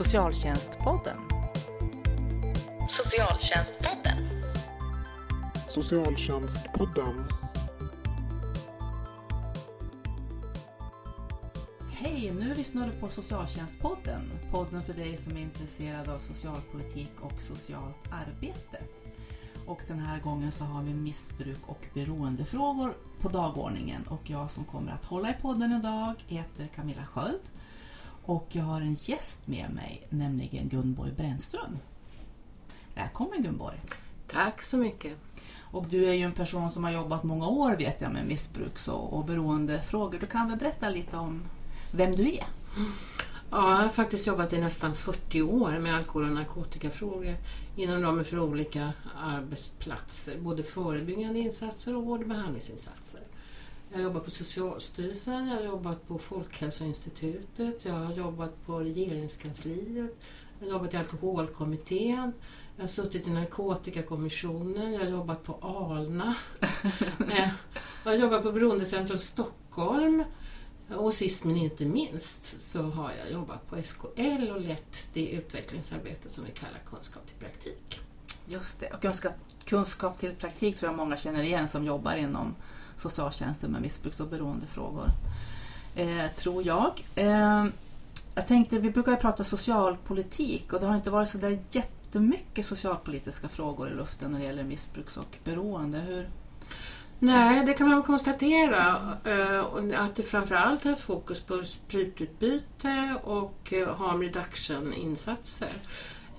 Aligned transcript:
Socialtjänstpodden. 0.00 1.16
Socialtjänstpodden. 2.88 4.16
Socialtjänstpodden. 5.68 7.24
Hej, 11.90 12.32
nu 12.34 12.54
lyssnar 12.54 12.86
du 12.86 12.92
på 12.92 13.08
Socialtjänstpodden. 13.08 14.32
Podden 14.50 14.82
för 14.82 14.94
dig 14.94 15.16
som 15.16 15.36
är 15.36 15.40
intresserad 15.40 16.08
av 16.08 16.18
socialpolitik 16.18 17.12
och 17.20 17.40
socialt 17.40 18.12
arbete. 18.12 18.82
Och 19.66 19.82
den 19.88 19.98
här 19.98 20.20
gången 20.20 20.52
så 20.52 20.64
har 20.64 20.82
vi 20.82 20.94
missbruk 20.94 21.60
och 21.66 21.86
beroendefrågor 21.94 22.96
på 23.18 23.28
dagordningen. 23.28 24.06
Och 24.08 24.30
jag 24.30 24.50
som 24.50 24.64
kommer 24.64 24.92
att 24.92 25.04
hålla 25.04 25.30
i 25.30 25.34
podden 25.42 25.72
idag 25.72 26.14
heter 26.26 26.66
Camilla 26.66 27.04
Sköld. 27.04 27.50
Och 28.30 28.46
jag 28.48 28.62
har 28.62 28.80
en 28.80 28.94
gäst 28.94 29.38
med 29.44 29.70
mig, 29.70 30.06
nämligen 30.08 30.68
Gunborg 30.68 31.12
Brännström. 31.12 31.78
Välkommen 32.94 33.42
Gunborg! 33.42 33.80
Tack 34.32 34.62
så 34.62 34.76
mycket! 34.76 35.18
Och 35.72 35.86
du 35.88 36.04
är 36.04 36.12
ju 36.12 36.22
en 36.22 36.32
person 36.32 36.70
som 36.70 36.84
har 36.84 36.90
jobbat 36.90 37.22
många 37.22 37.48
år 37.48 37.76
vet 37.76 38.00
jag 38.00 38.12
med 38.12 38.26
missbruks 38.26 38.88
och, 38.88 39.12
och 39.12 39.24
beroendefrågor. 39.24 40.18
Du 40.18 40.26
kan 40.26 40.48
väl 40.48 40.58
berätta 40.58 40.90
lite 40.90 41.16
om 41.16 41.42
vem 41.92 42.16
du 42.16 42.22
är? 42.22 42.46
Ja, 43.50 43.70
jag 43.70 43.76
har 43.76 43.88
faktiskt 43.88 44.26
jobbat 44.26 44.52
i 44.52 44.58
nästan 44.58 44.94
40 44.94 45.42
år 45.42 45.78
med 45.78 45.94
alkohol 45.94 46.24
och 46.24 46.34
narkotikafrågor 46.34 47.36
inom 47.76 48.02
ramen 48.02 48.24
för 48.24 48.38
olika 48.38 48.92
arbetsplatser, 49.16 50.38
både 50.40 50.62
förebyggande 50.62 51.38
insatser 51.38 51.96
och 51.96 52.04
vård 52.04 52.20
och 52.20 52.28
behandlingsinsatser. 52.28 53.20
Jag 53.90 53.98
har 53.98 54.04
jobbat 54.04 54.24
på 54.24 54.30
Socialstyrelsen, 54.30 55.48
jag 55.48 55.56
har 55.56 55.62
jobbat 55.62 56.08
på 56.08 56.18
Folkhälsoinstitutet, 56.18 57.84
jag 57.84 57.94
har 57.94 58.12
jobbat 58.12 58.66
på 58.66 58.80
regeringskansliet, 58.80 60.16
jag 60.58 60.66
har 60.66 60.72
jobbat 60.72 60.94
i 60.94 60.96
Alkoholkommittén, 60.96 62.32
jag 62.76 62.82
har 62.82 62.88
suttit 62.88 63.28
i 63.28 63.30
Narkotikakommissionen, 63.30 64.92
jag 64.92 65.00
har 65.00 65.10
jobbat 65.10 65.44
på 65.44 65.58
ALNA, 65.60 66.34
Eh, 67.30 67.48
jag 68.04 68.10
har 68.10 68.18
jobbat 68.18 68.42
på 68.42 68.52
Beroendecentrum 68.52 69.18
Stockholm 69.18 70.24
och 70.88 71.14
sist 71.14 71.44
men 71.44 71.56
inte 71.56 71.84
minst 71.84 72.60
så 72.60 72.82
har 72.82 73.12
jag 73.24 73.32
jobbat 73.32 73.66
på 73.66 73.82
SKL 73.82 74.50
och 74.50 74.60
lett 74.60 75.08
det 75.12 75.28
utvecklingsarbete 75.28 76.28
som 76.28 76.44
vi 76.44 76.50
kallar 76.50 76.80
kunskap 76.86 77.26
till 77.26 77.36
praktik. 77.36 78.00
Just 78.46 78.80
det, 78.80 78.90
och 78.90 79.02
kunskap, 79.02 79.32
kunskap 79.64 80.18
till 80.18 80.34
praktik 80.34 80.76
tror 80.76 80.92
jag 80.92 80.96
många 80.96 81.16
känner 81.16 81.42
igen 81.42 81.68
som 81.68 81.84
jobbar 81.84 82.16
inom 82.16 82.54
socialtjänsten 83.00 83.70
med 83.70 83.82
missbruks 83.82 84.20
och 84.20 84.26
beroendefrågor. 84.26 85.08
Eh, 85.96 86.26
tror 86.36 86.66
jag. 86.66 87.04
Eh, 87.14 87.66
jag 88.34 88.46
tänkte, 88.46 88.78
vi 88.78 88.90
brukar 88.90 89.12
ju 89.12 89.18
prata 89.18 89.44
socialpolitik 89.44 90.72
och 90.72 90.80
det 90.80 90.86
har 90.86 90.96
inte 90.96 91.10
varit 91.10 91.28
så 91.28 91.38
där 91.38 91.58
jättemycket 91.70 92.66
socialpolitiska 92.66 93.48
frågor 93.48 93.88
i 93.88 93.94
luften 93.94 94.32
när 94.32 94.38
det 94.38 94.44
gäller 94.44 94.64
missbruks 94.64 95.16
och 95.16 95.38
beroende. 95.44 95.98
Hur, 95.98 96.28
Nej, 97.22 97.66
det 97.66 97.72
kan 97.72 97.88
man 97.88 98.02
konstatera 98.02 99.16
eh, 99.24 100.00
att 100.02 100.16
det 100.16 100.22
framförallt 100.22 100.86
är 100.86 100.94
fokus 100.94 101.40
på 101.40 101.62
sprututbyte 101.62 103.16
och 103.24 103.72
eh, 103.72 103.96
harm 103.96 104.22
reduction-insatser. 104.22 105.72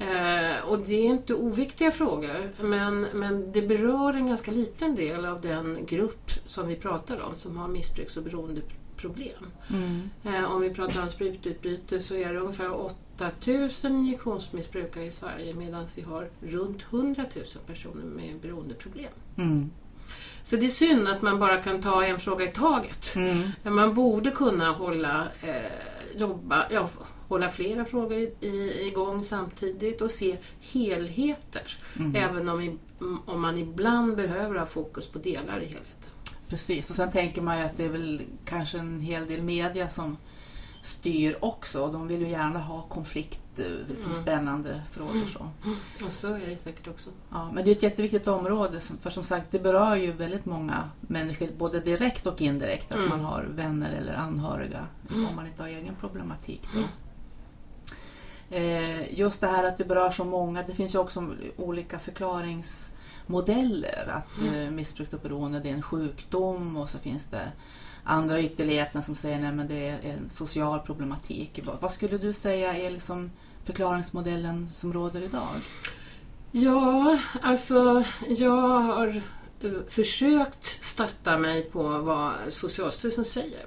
Eh, 0.02 0.66
och 0.66 0.80
det 0.80 0.94
är 0.94 1.06
inte 1.06 1.34
oviktiga 1.34 1.92
frågor, 1.92 2.52
men, 2.62 3.02
men 3.14 3.52
det 3.52 3.62
berör 3.62 4.14
en 4.14 4.28
ganska 4.28 4.52
liten 4.52 4.96
del 4.96 5.26
av 5.26 5.42
den 5.42 5.86
grupp 5.86 6.32
som 6.46 6.68
vi 6.68 6.76
pratar 6.76 7.22
om 7.22 7.36
som 7.36 7.58
har 7.58 7.68
missbruks 7.68 8.18
och 8.18 8.24
beroendeproblem. 8.24 9.46
mm. 9.70 10.10
Eh, 10.24 10.52
om 10.52 10.62
vi 10.62 10.70
pratar 10.70 11.04
om 11.04 11.10
sprututbyte 11.10 12.00
så 12.00 12.16
är 12.16 12.34
det 12.34 12.40
ungefär 12.40 12.72
8000 12.72 13.96
injektionsmissbrukare 13.96 15.06
i 15.06 15.12
Sverige 15.12 15.54
medan 15.54 15.88
vi 15.96 16.02
har 16.02 16.30
runt 16.42 16.86
100 16.92 17.26
000 17.36 17.46
personer 17.68 18.04
med 18.04 18.40
beroendeproblem. 18.42 19.14
Mm. 19.38 19.72
Så 20.44 20.56
det 20.56 20.66
är 20.66 20.70
synd 20.70 21.08
att 21.08 21.22
man 21.22 21.40
bara 21.40 21.62
kan 21.62 21.82
ta 21.82 22.06
en 22.06 22.20
fråga 22.20 22.46
i 22.46 22.48
taget. 22.48 23.16
Mm. 23.16 23.52
Man 23.64 23.94
borde 23.94 24.32
kunna 24.32 24.72
hålla, 24.72 25.28
eh, 25.42 26.20
jobba, 26.20 26.66
ja, 26.72 26.90
hålla 27.36 27.50
flera 27.50 27.86
frågor 27.86 28.18
i, 28.18 28.88
igång 28.88 29.24
samtidigt 29.24 30.02
och 30.02 30.12
se 30.12 30.38
helheter. 30.60 31.78
Mm. 32.00 32.16
Även 32.16 32.50
om, 32.50 32.80
om 33.26 33.42
man 33.42 33.58
ibland 33.58 34.16
behöver 34.16 34.60
ha 34.60 34.66
fokus 34.66 35.08
på 35.08 35.20
delar 35.20 35.58
i 35.60 35.66
helheten. 35.66 36.12
Precis, 36.48 36.90
och 36.90 36.96
sen 36.96 37.12
tänker 37.12 37.42
man 37.42 37.58
ju 37.60 37.64
att 37.66 37.78
det 37.78 37.86
är 37.86 37.90
väl 37.90 38.22
kanske 38.46 38.78
en 38.78 39.00
hel 39.02 39.28
del 39.28 39.42
media 39.42 39.90
som 39.90 40.18
styr 40.84 41.38
också. 41.42 41.88
De 41.92 42.08
vill 42.08 42.22
ju 42.22 42.30
gärna 42.30 42.60
ha 42.60 42.82
konflikt, 42.82 43.60
eh, 43.60 43.96
som 43.96 44.12
Mm. 44.12 44.24
spännande 44.24 44.82
frågor. 44.92 45.26
Så. 45.26 45.48
Och 46.06 46.12
så 46.14 46.34
är 46.34 46.48
det 46.48 46.58
säkert 46.64 46.88
också. 46.88 47.10
Ja, 47.32 47.52
men 47.54 47.64
det 47.66 47.72
är 47.72 47.76
ett 47.76 47.84
jätteviktigt 47.84 48.28
område 48.28 48.80
för 49.02 49.10
som 49.10 49.24
sagt 49.24 49.52
det 49.52 49.60
berör 49.60 49.96
ju 49.96 50.12
väldigt 50.12 50.46
många 50.46 50.90
människor 51.02 51.48
både 51.58 51.80
direkt 51.80 52.26
och 52.28 52.42
indirekt 52.42 52.92
att 52.92 52.98
Mm. 52.98 53.10
man 53.10 53.20
har 53.20 53.44
vänner 53.56 53.94
eller 54.02 54.14
anhöriga 54.14 54.80
Mm. 55.12 55.26
om 55.26 55.36
man 55.36 55.48
inte 55.48 55.64
har 55.64 55.70
egen 55.70 55.96
problematik. 56.00 56.62
Då. 56.74 56.80
Eh, 58.52 59.20
just 59.20 59.42
det 59.42 59.48
här 59.48 59.64
att 59.64 59.78
det 59.78 59.86
berör 59.86 60.12
så 60.12 60.26
många, 60.26 60.64
det 60.64 60.74
finns 60.74 60.96
ju 60.96 61.00
också 61.00 61.36
olika 61.58 62.00
förklaringsmodeller 62.00 64.08
att 64.10 64.38
Mm. 64.42 64.54
eh, 64.56 64.72
missbruk 64.72 65.14
och 65.14 65.20
beroende 65.20 65.60
det 65.60 65.70
är 65.70 65.74
en 65.74 65.82
sjukdom 65.82 66.78
och 66.78 66.90
så 66.90 66.98
finns 66.98 67.26
det 67.26 67.52
andra 68.04 68.42
ytterligheter 68.42 69.02
som 69.02 69.16
säger 69.16 69.62
att 69.62 69.70
det 69.70 69.88
är 69.90 70.00
en 70.14 70.30
social 70.30 70.80
problematik. 70.80 71.60
Vad- 71.82 71.92
skulle 71.92 72.18
du 72.18 72.34
säga 72.34 72.78
är 72.78 72.90
liksom 72.92 73.32
förklaringsmodellen 73.64 74.70
som 74.74 74.94
råder 74.94 75.22
idag? 75.22 75.48
Ja, 76.52 77.20
alltså 77.42 78.04
jag 78.28 78.80
har 78.82 79.22
eh, 79.64 79.72
försökt 79.90 80.84
starta 80.84 81.38
mig 81.38 81.64
på 81.64 81.84
vad 81.84 82.34
Socialstyrelsen 82.50 83.26
säger. 83.26 83.66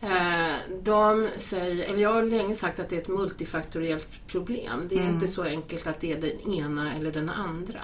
Eh, 0.00 0.54
De 0.82 1.28
säger, 1.36 1.84
eller 1.88 1.98
jag 2.02 2.12
har 2.12 2.22
länge 2.22 2.54
sagt 2.54 2.80
att 2.80 2.88
det 2.88 2.96
är 2.96 3.00
ett 3.00 3.08
multifaktoriellt 3.08 4.08
problem. 4.26 4.86
Det 4.88 4.94
är 4.96 5.00
Mm. 5.00 5.14
inte 5.14 5.28
så 5.28 5.42
enkelt 5.42 5.86
att 5.86 6.00
det 6.00 6.12
är 6.12 6.20
den 6.20 6.54
ena 6.54 6.94
eller 6.96 7.12
den 7.12 7.28
andra. 7.30 7.80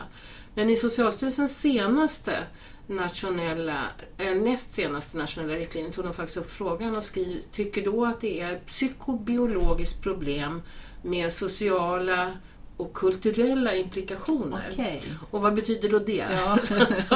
Men 0.54 0.70
i 0.70 0.76
Socialstyrelsens 0.76 1.60
senaste 1.60 2.38
nationella, 2.86 3.82
eh, 4.18 4.34
näst 4.34 4.72
senaste 4.74 5.18
nationella 5.18 5.54
riktlinjer 5.54 5.92
tog 5.92 6.04
de 6.04 6.14
faktiskt 6.14 6.36
upp 6.36 6.50
frågan 6.50 6.96
och 6.96 7.04
skriver, 7.04 7.40
tycker 7.52 7.84
då 7.84 8.04
att 8.06 8.20
det 8.20 8.40
är 8.40 8.52
ett 8.52 8.66
psykobiologiskt 8.66 10.02
problem 10.02 10.62
med 11.02 11.32
sociala 11.32 12.32
och 12.76 12.92
kulturella 12.92 13.74
implikationer. 13.74 14.68
Okej. 14.72 15.02
Och 15.30 15.40
vad 15.40 15.54
betyder 15.54 15.88
då 15.88 15.98
det? 15.98 16.26
Ja. 16.30 16.58
Alltså, 16.80 17.14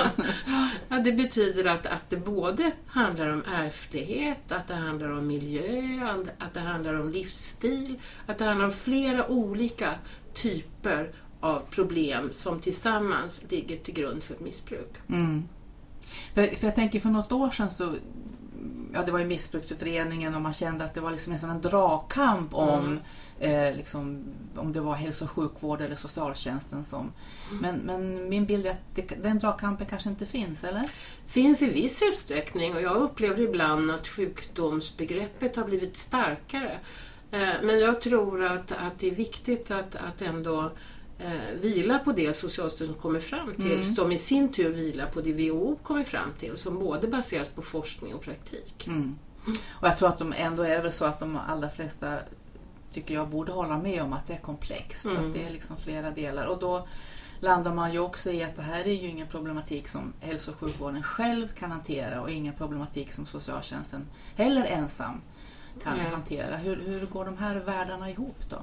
ja, 0.89 0.99
det 0.99 1.13
betyder 1.13 1.65
att, 1.65 1.87
att 1.87 2.11
det 2.11 2.17
både 2.17 2.71
handlar 2.87 3.29
om 3.29 3.45
ärftlighet, 3.45 4.53
att 4.53 4.69
det 4.69 4.75
handlar 4.75 5.11
om 5.11 5.27
miljö, 5.27 6.25
att 6.39 6.55
det 6.55 6.61
handlar 6.61 6.95
om 6.95 7.11
livsstil, 7.11 8.01
att 8.27 8.39
det 8.39 8.45
handlar 8.45 8.67
om 8.67 8.73
flera 8.73 9.29
olika 9.29 9.95
typer 10.35 11.13
av 11.41 11.63
problem 11.71 12.31
som 12.33 12.61
tillsammans 12.61 13.45
ligger 13.49 13.77
till 13.77 13.95
grund 13.95 14.23
för 14.23 14.35
ett 14.35 14.41
missbruk. 14.41 14.95
Mm. 15.09 15.49
För, 16.35 16.47
för 16.47 16.67
jag 16.67 16.75
tänker 16.75 17.01
för 17.01 17.09
något 17.09 17.33
år 17.33 17.51
sedan 17.51 17.71
så 17.71 17.95
Ja, 18.93 19.03
det 19.05 19.13
var 19.13 19.19
ju 19.19 19.25
missbruksutredningen 19.25 20.35
och 20.35 20.41
man 20.41 20.53
kände 20.53 20.85
att 20.85 20.95
det 20.95 21.01
var 21.01 21.11
liksom 21.11 21.33
en 21.33 21.61
dragkamp 21.61 22.55
om 22.55 22.99
eh, 23.41 23.75
liksom, 23.77 24.25
om 24.57 24.73
det 24.73 24.81
var 24.81 24.95
hälso 24.95 25.25
och 25.25 25.31
sjukvård 25.31 25.81
eller 25.81 25.97
socialtjänsten 25.97 26.85
som... 26.85 27.13
Men, 27.61 27.77
men 27.77 28.29
min 28.29 28.47
bild 28.47 28.67
är 28.67 28.71
att 28.71 28.81
det, 28.95 29.03
den 29.23 29.39
dragkampen 29.39 29.87
kanske 29.87 30.09
inte 30.09 30.27
finns, 30.27 30.65
eller? 30.65 30.91
finns 31.27 31.63
i 31.63 31.67
viss 31.67 32.03
utsträckning 32.13 32.75
och 32.75 32.83
jag 32.83 32.97
upplever 32.97 33.41
ibland 33.41 33.91
att 33.91 34.09
sjukdomsbegreppet 34.09 35.57
har 35.57 35.65
blivit 35.65 35.97
starkare. 35.97 36.79
Eh, 37.31 37.53
Men 37.63 37.79
jag 37.81 38.01
tror 38.01 38.45
att, 38.45 38.73
att 38.73 38.99
det 38.99 39.07
är 39.11 39.15
viktigt 39.15 39.71
att, 39.71 39.97
att 39.97 40.23
ändå 40.23 40.73
eh, 41.19 41.61
vila 41.61 41.99
på 41.99 42.13
det 42.13 42.37
Socialstyrelsen 42.37 43.01
kommer 43.01 43.21
fram 43.21 43.55
till, 43.55 43.73
Mm. 43.73 43.85
som 43.85 44.13
i 44.13 44.19
sin 44.19 44.53
tur 44.53 44.73
vilar 44.73 45.07
på 45.07 45.21
det 45.21 45.33
WHO 45.33 45.77
kommer 45.83 46.05
fram 46.05 46.29
till, 46.39 46.57
som 46.57 46.79
både 46.79 47.09
baseras 47.09 47.49
på 47.49 47.63
forskning 47.63 48.15
och 48.15 48.23
praktik. 48.23 48.87
Mm. 48.87 49.19
Och 49.71 49.87
jag 49.87 49.99
tror 49.99 50.09
att 50.09 50.19
de 50.19 50.33
ändå 50.37 50.63
är 50.63 50.83
väl 50.83 50.93
så 50.93 51.05
att 51.05 51.21
de 51.21 51.39
allra 51.49 51.69
flesta 51.71 52.15
tycker 52.93 53.15
jag 53.15 53.29
borde 53.29 53.53
hålla 53.53 53.79
med 53.79 54.03
om 54.03 54.13
att 54.13 54.27
det 54.27 54.33
är 54.33 54.39
komplext, 54.39 55.05
Mm. 55.07 55.17
att 55.27 55.35
det 55.35 55.45
är 55.45 55.51
liksom 55.51 55.77
flera 55.77 56.11
delar. 56.11 56.47
Och 56.47 56.59
då 56.59 56.89
landar 57.41 57.75
man 57.75 57.93
ju 57.93 57.99
också 57.99 58.31
i 58.31 58.43
att 58.45 58.57
det 58.57 58.63
här 58.63 58.81
är 58.81 58.93
ju 58.93 59.09
ingen 59.09 59.27
problematik 59.27 59.89
som 59.89 60.13
hälso 60.21 60.51
och 60.51 60.57
sjukvården 60.59 61.03
själv 61.03 61.49
kan 61.49 61.71
hantera 61.71 62.21
och 62.23 62.31
ingen 62.31 62.55
problematik 62.55 63.13
som 63.13 63.27
socialtjänsten 63.27 64.07
heller 64.37 64.65
ensam 64.65 65.21
kan 65.83 65.97
Nej. 65.97 66.07
hantera. 66.11 66.57
Hur, 66.57 66.77
hur 66.77 67.07
går 67.07 67.25
de 67.25 67.37
här 67.39 67.57
världarna 67.57 68.11
ihop 68.11 68.37
då? 68.51 68.57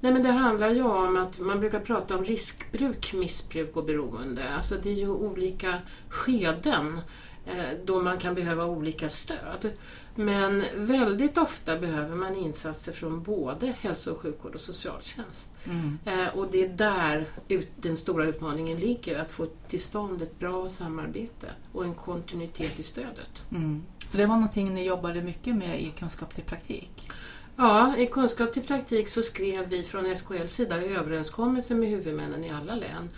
Nej 0.00 0.12
men 0.12 0.22
det 0.22 0.32
handlar 0.32 0.70
ju 0.70 0.82
om 0.82 1.16
att 1.16 1.38
man 1.38 1.60
brukar 1.60 1.80
prata 1.80 2.16
om 2.16 2.24
riskbruk, 2.24 3.12
missbruk 3.12 3.76
och 3.76 3.84
beroende. 3.84 4.54
Alltså 4.56 4.74
det 4.82 4.90
är 4.90 4.94
ju 4.94 5.08
olika 5.08 5.78
skeden 6.08 7.00
eh, 7.46 7.68
då 7.84 8.00
man 8.00 8.18
kan 8.18 8.34
behöva 8.34 8.64
olika 8.64 9.08
stöd. 9.08 9.72
Men 10.14 10.64
väldigt 10.76 11.38
ofta 11.38 11.78
behöver 11.78 12.16
man 12.16 12.34
insatser 12.34 12.92
från 12.92 13.22
både 13.22 13.74
hälso 13.80 14.12
och 14.12 14.20
sjukvård 14.20 14.54
och 14.54 14.60
socialtjänst. 14.60 15.54
Mm. 15.64 15.98
Eh, 16.04 16.28
och 16.28 16.48
det 16.50 16.64
är 16.64 16.68
där 16.68 17.26
ut, 17.48 17.68
den 17.76 17.96
stora 17.96 18.24
utmaningen 18.24 18.78
ligger, 18.78 19.18
att 19.18 19.32
få 19.32 19.46
till 19.68 19.80
stånd 19.80 20.22
ett 20.22 20.38
bra 20.38 20.68
samarbete 20.68 21.46
och 21.72 21.84
en 21.84 21.94
kontinuitet 21.94 22.80
i 22.80 22.82
stödet. 22.82 23.44
Mm. 23.50 23.82
För 24.10 24.18
det 24.18 24.26
var 24.26 24.34
någonting 24.34 24.74
ni 24.74 24.86
jobbade 24.86 25.22
mycket 25.22 25.56
med 25.56 25.80
i 25.80 25.92
Kunskap 25.98 26.34
till 26.34 26.44
praktik? 26.44 27.10
Ja, 27.56 27.96
i 27.96 28.06
Kunskap 28.06 28.52
till 28.52 28.62
praktik 28.62 29.08
så 29.08 29.22
skrev 29.22 29.68
vi 29.68 29.82
från 29.82 30.16
SKLs 30.16 30.54
sida 30.54 30.82
överenskommelser 30.82 31.74
med 31.74 31.88
huvudmännen 31.88 32.44
i 32.44 32.50
alla 32.50 32.74
län. 32.74 33.08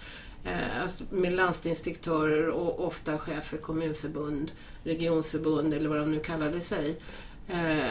Eh, 0.45 0.83
alltså 0.83 1.05
med 1.11 1.33
landstingsdirektörer 1.33 2.49
och 2.49 2.87
ofta 2.87 3.19
chef 3.19 3.45
för 3.45 3.57
kommunförbund, 3.57 4.51
regionförbund 4.85 5.75
eller 5.75 5.89
vad 5.89 5.99
de 5.99 6.11
nu 6.13 6.19
kallade 6.21 6.61
sig. 6.61 7.01
Eh, 7.49 7.91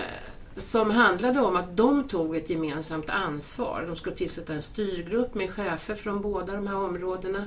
som 0.55 0.91
handlade 0.91 1.41
om 1.41 1.55
att 1.55 1.77
de 1.77 2.07
tog 2.07 2.35
ett 2.35 2.49
gemensamt 2.49 3.09
ansvar. 3.09 3.85
De 3.87 3.95
skulle 3.95 4.15
tillsätta 4.15 4.53
en 4.53 4.61
styrgrupp 4.61 5.33
med 5.33 5.49
chefer 5.49 5.95
från 5.95 6.21
båda 6.21 6.53
de 6.55 6.67
här 6.67 6.75
områdena. 6.75 7.45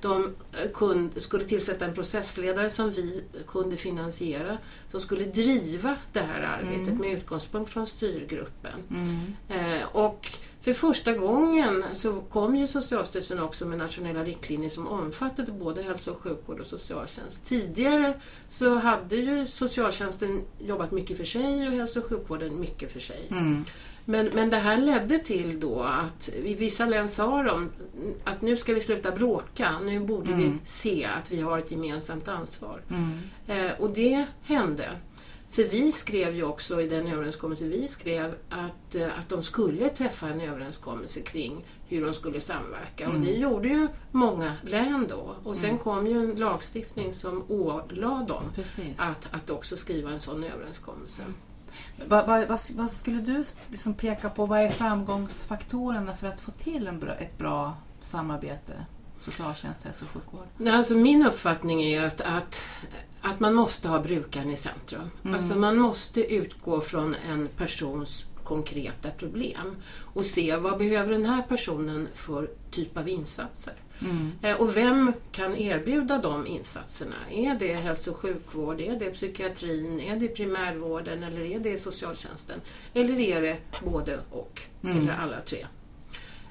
De 0.00 0.34
eh, 0.52 1.20
skulle 1.20 1.44
tillsätta 1.44 1.84
en 1.84 1.94
processledare 1.94 2.70
som 2.70 2.90
vi 2.90 3.24
kunde 3.46 3.76
finansiera 3.76 4.58
som 4.90 5.00
skulle 5.00 5.24
driva 5.24 5.96
det 6.12 6.20
här 6.20 6.42
arbetet 6.42 6.88
Mm. 6.88 6.98
med 6.98 7.12
utgångspunkt 7.12 7.70
från 7.72 7.86
styrgruppen. 7.86 8.80
Mm. 8.90 9.82
Och 9.92 10.28
för 10.66 10.72
första 10.72 11.12
gången 11.12 11.84
så 11.92 12.20
kom 12.20 12.56
ju 12.56 12.66
Socialstyrelsen 12.66 13.40
också 13.40 13.66
med 13.66 13.78
nationella 13.78 14.24
riktlinjer 14.24 14.70
som 14.70 14.88
omfattade 14.88 15.52
både 15.52 15.82
hälso 15.82 16.10
och 16.10 16.20
sjukvård 16.20 16.60
och 16.60 16.66
socialtjänst. 16.66 17.46
Tidigare 17.46 18.14
så 18.48 18.74
hade 18.78 19.16
ju 19.16 19.46
socialtjänsten 19.46 20.42
jobbat 20.58 20.92
mycket 20.92 21.16
för 21.16 21.24
sig 21.24 21.68
och 21.68 21.74
hälso 21.74 22.00
och 22.00 22.06
sjukvården 22.06 22.60
mycket 22.60 22.92
för 22.92 23.00
sig. 23.00 23.26
Mm. 23.30 23.64
Men, 24.04 24.26
men 24.26 24.50
det 24.50 24.56
här 24.56 24.76
ledde 24.78 25.18
till 25.18 25.60
då 25.60 25.82
att 25.82 26.28
i 26.28 26.54
vissa 26.54 26.86
län 26.86 27.08
sa 27.08 27.42
de 27.42 27.70
att 28.24 28.42
nu 28.42 28.56
ska 28.56 28.74
vi 28.74 28.80
sluta 28.80 29.12
bråka, 29.12 29.78
nu 29.78 30.00
borde 30.00 30.32
vi 30.32 30.44
Mm. 30.44 30.60
se 30.64 31.08
att 31.18 31.32
vi 31.32 31.40
har 31.40 31.58
ett 31.58 31.70
gemensamt 31.70 32.28
ansvar. 32.28 32.80
Mm. 32.90 33.18
Eh, 33.46 33.72
och 33.80 33.90
det 33.90 34.26
hände. 34.42 34.90
För 35.50 35.62
vi 35.62 35.92
skrev 35.92 36.34
ju 36.36 36.42
också 36.42 36.80
i 36.82 36.88
den 36.88 37.06
överenskommelse 37.06 37.64
vi 37.64 37.88
skrev 37.88 38.34
att, 38.50 38.94
eh, 38.94 39.18
att 39.18 39.28
de 39.28 39.42
skulle 39.42 39.88
träffa 39.88 40.28
en 40.28 40.40
överenskommelse 40.40 41.20
kring 41.20 41.64
hur 41.88 42.04
de 42.04 42.14
skulle 42.14 42.40
samverka. 42.40 43.04
Mm. 43.04 43.16
Och 43.16 43.26
det 43.26 43.32
gjorde 43.32 43.68
ju 43.68 43.88
många 44.10 44.52
län 44.62 45.06
då. 45.10 45.36
Och 45.44 45.56
sen 45.56 45.70
Mm. 45.70 45.82
kom 45.82 46.06
ju 46.06 46.18
en 46.30 46.36
lagstiftning 46.38 47.14
som 47.14 47.44
ålade 47.48 48.24
dem 48.26 48.44
Precis. 48.54 49.00
att, 49.00 49.28
att 49.34 49.50
också 49.50 49.76
skriva 49.76 50.10
en 50.10 50.20
sån 50.20 50.44
överenskommelse. 50.44 51.22
Vad, 52.06 52.26
vad, 52.26 52.48
vad, 52.48 52.60
vad 52.70 52.90
skulle 52.90 53.20
du 53.20 53.44
liksom 53.68 53.94
peka 53.94 54.30
på? 54.30 54.46
Vad 54.46 54.60
är 54.60 54.70
framgångsfaktorerna 54.70 56.14
för 56.14 56.26
att 56.26 56.40
få 56.40 56.50
till 56.50 56.86
en 56.86 57.00
bra, 57.00 57.14
ett 57.14 57.38
bra 57.38 57.76
samarbete? 58.00 58.72
Socialtjänst, 59.18 59.82
hälso 59.84 60.04
och 60.04 60.10
sjukvård? 60.10 60.46
Nej, 60.56 60.72
Alltså 60.74 60.94
min 60.94 61.26
uppfattning 61.26 61.82
är 61.82 62.02
att, 62.06 62.20
att, 62.20 62.60
att 63.20 63.40
man 63.40 63.54
måste 63.54 63.88
ha 63.88 63.98
brukaren 64.02 64.50
i 64.50 64.56
centrum. 64.56 65.10
Mm. 65.24 65.34
Alltså 65.34 65.54
man 65.58 65.76
måste 65.78 66.34
utgå 66.34 66.80
från 66.80 67.16
en 67.30 67.48
persons 67.56 68.24
konkreta 68.44 69.10
problem 69.10 69.76
och 70.14 70.26
se 70.26 70.56
vad 70.56 70.78
behöver 70.78 71.12
den 71.12 71.26
här 71.26 71.42
personen 71.42 72.08
för 72.14 72.50
typ 72.70 72.96
av 72.96 73.08
insatser. 73.08 73.74
Mm. 74.00 74.32
Eh, 74.42 74.56
Och 74.56 74.76
vem 74.76 75.12
kan 75.32 75.56
erbjuda 75.56 76.18
de 76.18 76.46
insatserna? 76.46 77.16
Är 77.30 77.54
det 77.54 77.74
hälso 77.74 78.10
och 78.10 78.16
sjukvård, 78.16 78.80
är 78.80 78.98
det 78.98 79.10
psykiatrin, 79.10 80.00
är 80.00 80.16
det 80.16 80.28
primärvården 80.28 81.22
eller 81.22 81.40
är 81.40 81.58
det 81.60 81.78
socialtjänsten? 81.78 82.60
Eller 82.94 83.18
är 83.20 83.42
det 83.42 83.56
både 83.84 84.18
och, 84.30 84.62
Mm. 84.84 84.96
eller 84.98 85.12
alla 85.12 85.40
tre? 85.40 85.66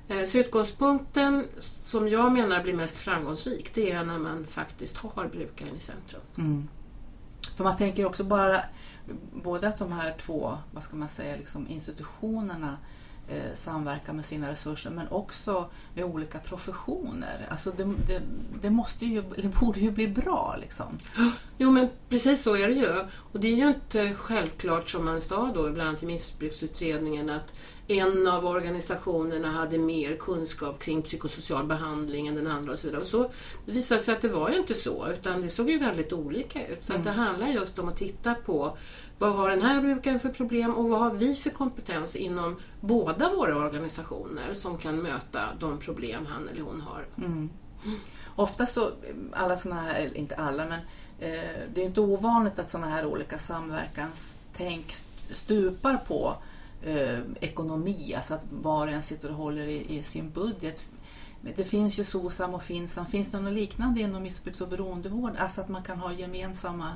Eh, 0.07 0.25
Så 0.25 0.37
utgångspunkten 0.37 1.47
som 1.59 2.09
jag 2.09 2.31
menar 2.31 2.63
blir 2.63 2.73
mest 2.73 2.97
framgångsrik 2.97 3.71
det 3.73 3.91
är 3.91 4.03
när 4.03 4.19
man 4.19 4.45
faktiskt 4.47 4.97
har 4.97 5.27
brukaren 5.27 5.75
i 5.75 5.81
centrum. 5.81 6.21
Mm. 6.37 6.67
För 7.55 7.63
man 7.63 7.77
tänker 7.77 8.05
också 8.05 8.23
bara 8.23 8.61
både 9.43 9.67
att 9.67 9.77
de 9.77 9.91
här 9.91 10.15
två 10.25 10.57
vad 10.71 10.83
ska 10.83 10.95
man 10.95 11.09
säga, 11.09 11.35
liksom 11.35 11.67
institutionerna 11.67 12.77
eh, 13.27 13.53
samverkar 13.53 14.13
med 14.13 14.25
sina 14.25 14.51
resurser 14.51 14.89
men 14.89 15.07
också 15.07 15.69
med 15.93 16.05
olika 16.05 16.39
professioner. 16.39 17.47
Alltså 17.49 17.71
det, 17.71 17.83
det, 17.83 18.21
det 18.61 18.69
måste 18.69 19.05
ju, 19.05 19.23
eller 19.37 19.49
borde 19.59 19.79
ju 19.79 19.91
bli 19.91 20.07
bra 20.07 20.55
liksom. 20.61 20.99
Jo 21.57 21.71
men 21.71 21.89
precis 22.09 22.41
så 22.43 22.55
är 22.55 22.67
det 22.67 22.73
ju. 22.73 23.05
Och 23.31 23.39
det 23.39 23.47
är 23.47 23.55
ju 23.55 23.67
inte 23.67 24.13
självklart 24.13 24.89
som 24.89 25.05
man 25.05 25.21
sa 25.21 25.51
då 25.55 25.71
bland 25.71 25.89
annat 25.89 26.03
i 26.03 26.05
missbruksutredningen 26.05 27.29
att 27.29 27.53
en 27.87 28.27
av 28.27 28.45
organisationerna 28.45 29.51
hade 29.51 29.77
mer 29.77 30.15
kunskap 30.15 30.79
kring 30.79 31.01
psykosocial 31.01 31.65
behandling 31.65 32.27
än 32.27 32.35
den 32.35 32.47
andra 32.47 32.71
och 32.71 32.79
så 32.79 32.87
vidare. 32.87 33.01
Och 33.01 33.07
så 33.07 33.31
det 33.65 33.71
visade 33.71 34.01
sig 34.01 34.15
att 34.15 34.21
det 34.21 34.27
var 34.27 34.49
ju 34.49 34.57
inte 34.57 34.73
så 34.73 35.07
utan 35.07 35.41
det 35.41 35.49
såg 35.49 35.69
ju 35.69 35.77
väldigt 35.77 36.13
olika 36.13 36.67
ut. 36.67 36.85
Så 36.85 36.93
att 36.93 37.03
det 37.03 37.11
handlar 37.11 37.47
just 37.47 37.79
om 37.79 37.89
att 37.89 37.97
titta 37.97 38.33
på 38.33 38.77
vad 39.19 39.33
har 39.33 39.49
den 39.49 39.61
här 39.61 39.81
brukaren 39.81 40.19
för 40.19 40.29
problem 40.29 40.75
och 40.75 40.89
vad 40.89 40.99
har 40.99 41.11
vi 41.11 41.35
för 41.35 41.49
kompetens 41.49 42.15
inom 42.15 42.55
båda 42.81 43.29
våra 43.35 43.57
organisationer 43.57 44.53
som 44.53 44.77
kan 44.77 45.01
möta 45.01 45.41
de 45.59 45.79
problem 45.79 46.25
han 46.25 46.49
eller 46.49 46.61
hon 46.61 46.81
har. 46.81 47.05
Mm. 47.17 47.49
Ofta 48.35 48.65
så, 48.65 48.91
alla 49.31 49.57
såna 49.57 49.75
här, 49.75 49.95
eller 49.95 50.17
inte 50.17 50.35
alla 50.35 50.65
men 50.65 50.79
eh, 51.19 51.61
det 51.73 51.81
är 51.81 51.85
inte 51.85 52.01
ovanligt 52.01 52.59
att 52.59 52.69
sådana 52.69 52.87
här 52.87 53.05
olika 53.05 53.37
samverkanstänk 53.37 54.95
stupar 55.33 55.97
på 55.97 56.35
eh, 56.83 57.19
ekonomi, 57.39 58.13
alltså 58.15 58.33
att 58.33 58.43
var 58.49 58.87
och 58.87 58.93
en 58.93 59.03
sitter 59.03 59.29
och 59.29 59.35
håller 59.35 59.65
i, 59.65 59.97
i 59.97 60.03
sin 60.03 60.29
budget. 60.29 60.83
Det 61.55 61.65
finns 61.65 61.99
ju 61.99 62.03
SOSAM 62.03 62.53
och 62.53 62.63
FINSAM. 62.63 63.05
Finns 63.05 63.31
det 63.31 63.39
något 63.39 63.53
liknande 63.53 64.01
inom 64.01 64.23
missbruks 64.23 64.61
och 64.61 64.67
beroendevård? 64.67 65.31
Alltså 65.37 65.61
att 65.61 65.69
man 65.69 65.83
kan 65.83 65.97
ha 65.99 66.13
gemensamma 66.13 66.91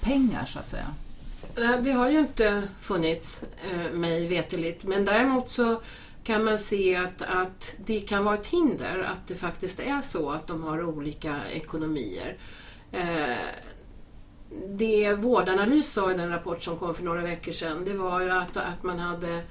pengar 0.00 0.44
så 0.44 0.58
att 0.58 0.68
säga. 0.68 0.94
Nej, 1.56 1.82
Det 1.82 1.92
har 1.92 2.10
ju 2.10 2.18
inte 2.18 2.62
funnits 2.80 3.44
eh, 3.70 3.92
mig 3.92 4.26
veteligt 4.26 4.84
men 4.84 5.04
däremot 5.04 5.48
så 5.48 5.80
kan 6.24 6.44
man 6.44 6.58
se 6.58 6.96
att, 6.96 7.22
att 7.22 7.74
det 7.86 8.00
kan 8.00 8.24
vara 8.24 8.34
ett 8.34 8.46
hinder 8.46 9.02
att 9.02 9.28
det 9.28 9.34
faktiskt 9.34 9.80
är 9.80 10.00
så 10.00 10.30
att 10.30 10.46
de 10.46 10.62
har 10.62 10.84
olika 10.84 11.40
ekonomier. 11.52 12.36
Eh, 12.92 13.36
det 14.68 15.14
Vårdanalys 15.14 15.92
sa 15.92 16.10
i 16.10 16.14
den 16.14 16.30
rapport 16.30 16.62
som 16.62 16.76
kom 16.76 16.94
för 16.94 17.04
några 17.04 17.22
veckor 17.22 17.52
sedan 17.52 17.84
det 17.84 17.94
var 17.94 18.20
ju 18.20 18.30
att, 18.30 18.56
att 18.56 18.82
man 18.82 18.98
hade 18.98 19.42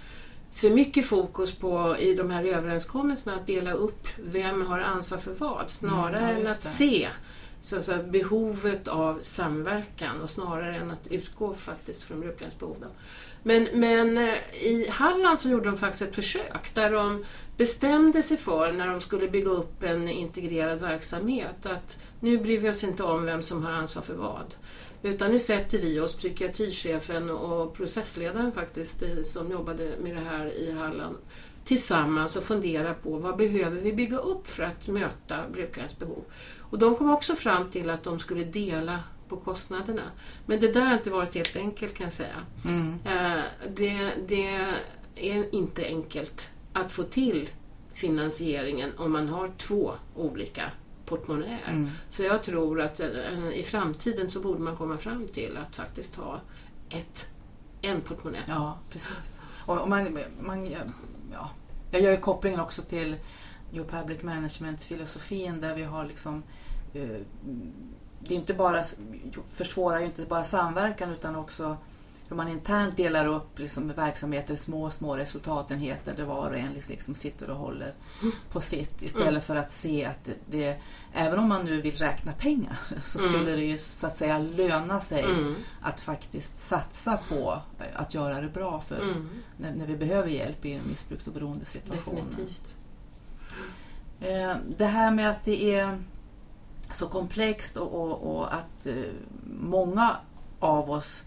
för 0.54 0.70
mycket 0.70 1.06
fokus 1.06 1.52
på 1.52 1.96
i 2.00 2.16
de 2.16 2.32
här 2.32 2.44
överenskommelserna 2.44 3.36
att 3.36 3.48
dela 3.48 3.72
upp 3.74 4.08
vem 4.18 4.62
har 4.62 4.80
ansvar 4.80 5.18
för 5.18 5.34
vad 5.34 5.70
snarare 5.70 6.32
Mm, 6.32 6.46
än 6.46 6.52
att 6.52 6.64
se 6.64 7.10
så, 7.62 7.82
så 7.82 7.98
behovet 7.98 8.88
av 8.88 9.20
samverkan 9.22 10.22
och 10.22 10.30
snarare 10.30 10.76
än 10.76 10.92
att 10.92 11.08
utgå 11.08 11.54
faktiskt 11.54 12.04
från 12.04 12.20
brukarens 12.20 12.60
behov. 12.60 12.76
Då. 12.82 12.88
Men, 13.44 13.68
men 13.74 14.18
eh, 14.18 14.34
i 14.54 14.88
Halland 14.90 15.40
så 15.40 15.50
gjorde 15.50 15.66
de 15.66 15.78
faktiskt 15.78 16.02
ett 16.02 16.16
försök 16.16 16.72
där 16.74 16.92
de 16.92 17.26
bestämde 17.58 18.24
sig 18.24 18.38
för 18.38 18.72
när 18.72 18.88
de 18.88 19.02
skulle 19.02 19.28
bygga 19.28 19.50
upp 19.50 19.84
en 19.84 20.10
integrerad 20.10 20.80
verksamhet 20.80 21.66
att 21.66 21.98
nu 22.20 22.38
bryr 22.38 22.60
vi 22.60 22.70
oss 22.70 22.84
inte 22.84 23.04
om 23.04 23.26
vem 23.26 23.42
som 23.42 23.66
har 23.66 23.72
ansvar 23.72 24.02
för 24.02 24.14
vad. 24.14 24.56
Utan 25.06 25.32
nu 25.32 25.40
sätter 25.40 25.78
vi 25.80 26.00
oss, 26.00 26.16
psykiatrichefen 26.16 27.30
och 27.30 27.74
processledaren 27.74 28.52
faktiskt 28.52 29.04
som 29.24 29.52
jobbade 29.52 29.92
med 30.02 30.16
det 30.16 30.22
här 30.22 30.46
i 30.46 30.72
Halland 30.72 31.18
tillsammans 31.66 32.36
och 32.36 32.44
funderar 32.44 32.94
på 32.94 33.18
vad 33.18 33.38
behöver 33.38 33.82
vi 33.82 33.94
bygga 33.94 34.18
upp 34.18 34.48
för 34.48 34.64
att 34.64 34.88
möta 34.88 35.50
brukarens 35.54 36.00
behov. 36.00 36.24
Och 36.60 36.80
de 36.80 36.96
kom 36.96 37.10
också 37.10 37.36
fram 37.36 37.72
till 37.72 37.90
att 37.90 38.04
de 38.04 38.20
skulle 38.20 38.44
dela 38.44 39.04
på 39.30 39.38
kostnaderna. 39.38 40.04
Men 40.46 40.60
det 40.60 40.72
där 40.74 40.82
har 40.82 40.94
inte 40.94 41.10
varit 41.10 41.36
helt 41.36 41.56
enkelt 41.56 41.94
kan 41.94 42.04
jag 42.04 42.14
säga. 42.14 42.46
Mm. 42.66 42.94
Eh, 43.06 43.44
Det, 43.76 44.12
det 44.28 44.66
är 45.16 45.56
inte 45.56 45.86
enkelt 45.86 46.50
att 46.74 46.94
få 46.94 47.04
till 47.04 47.50
finansieringen 47.94 48.92
om 48.98 49.12
man 49.12 49.28
har 49.30 49.52
två 49.58 49.94
olika 50.16 50.72
portmonnäer. 51.06 51.68
Mm. 51.68 51.90
Så 52.10 52.24
jag 52.24 52.44
tror 52.44 52.82
att 52.82 53.00
eh, 53.00 53.50
i 53.54 53.64
framtiden 53.64 54.30
så 54.30 54.40
borde 54.40 54.60
man 54.60 54.76
komma 54.76 54.98
fram 54.98 55.28
till 55.28 55.58
att 55.58 55.76
faktiskt 55.76 56.16
ha 56.16 56.42
ett, 56.90 57.28
en 57.82 58.02
portmonnä. 58.02 58.44
Ja, 58.48 58.78
precis. 58.90 59.40
Och 59.66 59.90
man, 59.90 60.20
man, 60.42 60.66
ja, 61.32 61.50
jag 61.92 62.02
gör 62.02 62.12
ju 62.12 62.18
kopplingen 62.18 62.60
också 62.60 62.82
till 62.82 63.16
New 63.72 63.84
Public 63.84 64.24
Management-filosofin 64.24 65.62
där 65.62 65.76
vi 65.76 65.84
har 65.84 66.06
liksom 66.06 66.44
eh, 66.94 67.22
det 68.28 68.34
är 68.34 68.38
inte 68.38 68.54
bara, 68.54 68.84
försvårar 69.48 70.00
ju 70.00 70.06
inte 70.06 70.26
bara 70.26 70.44
samverkan 70.44 71.12
utan 71.12 71.36
också 71.36 71.78
hur 72.30 72.36
man 72.36 72.48
internt 72.48 72.98
delar 72.98 73.26
upp 73.28 73.60
liksom, 73.60 73.88
verksamheter 73.88 74.56
små, 74.56 74.90
små 74.90 75.18
resultatenheter 75.18 76.14
där 76.18 76.26
var 76.26 76.50
och 76.50 76.58
en 76.58 76.74
liksom 76.74 77.16
sitter 77.16 77.50
och 77.50 77.58
håller 77.58 77.94
på 78.52 78.62
sitt 78.62 79.02
istället 79.02 79.30
Mm. 79.30 79.42
för 79.42 79.56
att 79.56 79.72
se 79.72 80.06
att 80.06 80.30
det, 80.50 80.78
även 81.14 81.40
om 81.40 81.50
man 81.50 81.66
nu 81.66 81.82
vill 81.82 81.96
räkna 81.96 82.32
pengar 82.32 82.78
så 83.06 83.20
Mm. 83.20 83.32
skulle 83.34 83.52
det 83.52 83.62
ju 83.66 83.78
så 83.78 84.08
att 84.08 84.18
säga 84.18 84.38
löna 84.38 85.00
sig 85.00 85.24
Mm. 85.24 85.56
att 85.82 86.02
faktiskt 86.02 86.60
satsa 86.60 87.20
på 87.30 87.62
eh, 87.80 87.86
att 88.02 88.14
göra 88.14 88.42
det 88.42 88.50
bra 88.50 88.82
för 88.82 89.02
Mm. 89.02 89.30
när, 89.58 89.76
när 89.76 89.86
vi 89.88 89.96
behöver 89.98 90.30
hjälp 90.30 90.66
i 90.66 90.74
en 90.74 90.88
missbruks 90.88 91.28
och 91.28 91.34
beroendesituation. 91.34 92.16
Definitivt. 92.30 92.74
Eh, 94.20 94.56
Det 94.78 94.86
här 94.86 95.12
med 95.12 95.30
att 95.30 95.44
det 95.44 95.76
är 95.76 96.04
så 96.92 97.08
komplext 97.08 97.78
och, 97.78 97.94
och, 97.94 98.36
och 98.38 98.54
att 98.54 98.86
eh, 98.86 98.94
många 99.60 100.16
av 100.60 100.90
oss 100.92 101.24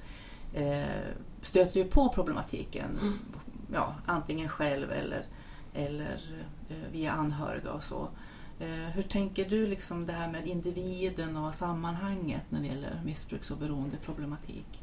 stöter 1.43 1.81
ju 1.81 1.85
på 1.85 2.09
problematiken. 2.09 2.99
Mm. 3.03 3.19
Ja, 3.73 3.95
antingen 4.07 4.49
själv 4.49 4.93
eller, 4.93 5.27
eller 5.75 6.21
eh, 6.69 6.93
via 6.93 7.13
anhöriga 7.13 7.73
och 7.73 7.83
så. 7.83 8.09
Eh, 8.61 8.91
hur 8.95 9.03
tänker 9.03 9.45
du 9.45 9.67
liksom 9.67 10.07
det 10.07 10.13
här 10.13 10.33
med 10.33 10.47
individen 10.47 11.37
och 11.37 11.55
sammanhanget 11.55 12.43
när 12.49 12.61
det 12.61 12.67
gäller 12.67 13.01
missbruks 13.05 13.51
och 13.51 13.59
beroendeproblematik? 13.59 14.83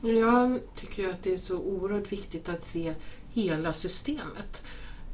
Jag 0.00 0.60
tycker 0.76 1.08
att 1.08 1.22
det 1.22 1.34
är 1.34 1.38
så 1.38 1.58
oerhört 1.58 2.12
viktigt 2.12 2.48
att 2.48 2.64
se 2.64 2.94
hela 3.32 3.72
systemet. 3.72 4.64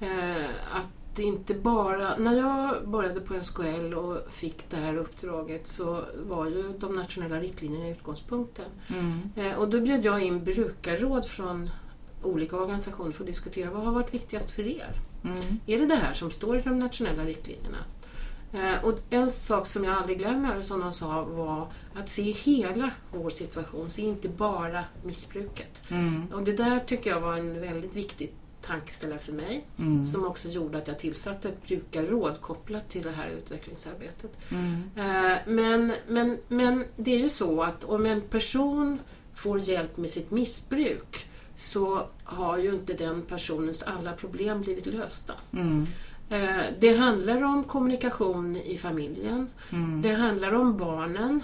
Eh, 0.00 0.46
att 0.72 0.88
det 1.18 1.24
inte 1.24 1.54
bara... 1.54 2.16
När 2.16 2.36
jag 2.36 2.88
började 2.88 3.20
på 3.20 3.42
SKL 3.42 3.94
och 3.94 4.32
fick 4.32 4.70
det 4.70 4.76
här 4.76 4.96
uppdraget 4.96 5.66
så 5.66 6.04
var 6.16 6.46
ju 6.46 6.78
de 6.78 6.92
nationella 6.92 7.40
riktlinjerna 7.40 7.88
utgångspunkten. 7.88 8.70
Mm. 8.88 9.30
Eh, 9.36 9.58
och 9.58 9.68
då 9.68 9.80
bjöd 9.80 10.04
jag 10.04 10.22
in 10.22 10.44
brukarråd 10.44 11.26
från 11.26 11.70
olika 12.22 12.56
organisationer 12.56 13.12
för 13.12 13.22
att 13.22 13.26
diskutera 13.26 13.70
vad 13.70 13.84
har 13.84 13.92
varit 13.92 14.14
viktigast 14.14 14.50
för 14.50 14.66
er? 14.66 15.00
Mm. 15.24 15.60
Är 15.66 15.78
det 15.78 15.86
det 15.86 15.96
här 15.96 16.12
som 16.12 16.30
står 16.30 16.58
i 16.58 16.60
de 16.60 16.78
nationella 16.78 17.24
riktlinjerna? 17.24 17.78
Eh, 18.52 18.84
och 18.84 18.98
en 19.10 19.30
sak 19.30 19.66
som 19.66 19.84
jag 19.84 19.94
aldrig 19.94 20.18
glömmer 20.18 20.62
som 20.62 20.80
de 20.80 20.92
sa 20.92 21.22
var 21.24 21.66
att 21.94 22.08
se 22.08 22.22
hela 22.22 22.90
vår 23.12 23.30
situation, 23.30 23.90
se 23.90 24.02
inte 24.02 24.28
bara 24.28 24.84
missbruket. 25.02 25.82
Mm. 25.88 26.26
Och 26.32 26.42
det 26.42 26.52
där 26.52 26.80
tycker 26.80 27.10
jag 27.10 27.20
var 27.20 27.36
en 27.36 27.60
väldigt 27.60 27.96
viktig 27.96 28.32
tankeställare 28.62 29.18
för 29.18 29.32
mig 29.32 29.66
Mm. 29.78 30.04
som 30.04 30.26
också 30.26 30.48
gjorde 30.48 30.78
att 30.78 30.88
jag 30.88 30.98
tillsatte 30.98 31.48
ett 31.48 31.66
brukarråd 31.66 32.40
kopplat 32.40 32.88
till 32.90 33.02
det 33.02 33.10
här 33.10 33.28
utvecklingsarbetet. 33.28 34.32
Mm. 34.50 34.82
Eh, 34.96 35.36
Men, 35.46 35.92
men, 36.08 36.38
men 36.48 36.84
det 36.96 37.14
är 37.14 37.18
ju 37.18 37.28
så 37.28 37.62
att 37.62 37.84
om 37.84 38.06
en 38.06 38.20
person 38.20 38.98
får 39.34 39.58
hjälp 39.60 39.96
med 39.96 40.10
sitt 40.10 40.30
missbruk 40.30 41.26
så 41.56 42.06
har 42.24 42.58
ju 42.58 42.74
inte 42.74 42.92
den 42.92 43.22
personens 43.22 43.82
alla 43.82 44.12
problem 44.12 44.60
blivit 44.60 44.86
lösta. 44.86 45.32
Mm. 45.52 45.86
Eh, 46.30 46.64
Det 46.80 46.96
handlar 46.96 47.42
om 47.42 47.64
kommunikation 47.64 48.56
i 48.56 48.78
familjen. 48.78 49.50
Mm. 49.72 50.02
Det 50.02 50.12
handlar 50.14 50.52
om 50.52 50.76
barnen. 50.76 51.40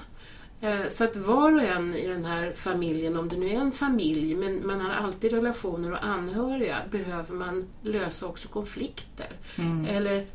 Eh, 0.64 0.88
Så 0.88 1.04
att 1.04 1.16
var 1.16 1.52
och 1.54 1.62
en 1.62 1.94
i 1.94 2.06
den 2.06 2.24
här 2.24 2.52
familjen, 2.52 3.16
om 3.16 3.28
det 3.28 3.36
nu 3.36 3.48
är 3.48 3.54
en 3.60 3.72
familj, 3.72 4.34
men 4.34 4.66
man 4.66 4.80
har 4.80 4.90
alltid 4.90 5.32
relationer 5.32 5.92
och 5.92 6.04
anhöriga, 6.04 6.76
behöver 6.90 7.34
man 7.34 7.64
lösa 7.82 8.26
också 8.26 8.48
konflikter. 8.48 9.26
Mm. 9.58 9.84
Eller 9.86 10.26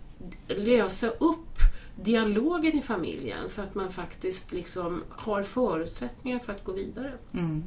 lösa 0.47 1.07
upp 1.09 1.57
dialogen 2.03 2.77
i 2.77 2.81
familjen 2.81 3.49
så 3.49 3.61
att 3.61 3.75
man 3.75 3.91
faktiskt 3.91 4.51
liksom 4.51 5.03
har 5.09 5.43
förutsättningar 5.43 6.39
för 6.39 6.53
att 6.53 6.63
gå 6.63 6.71
vidare. 6.71 7.13
Mm. 7.33 7.63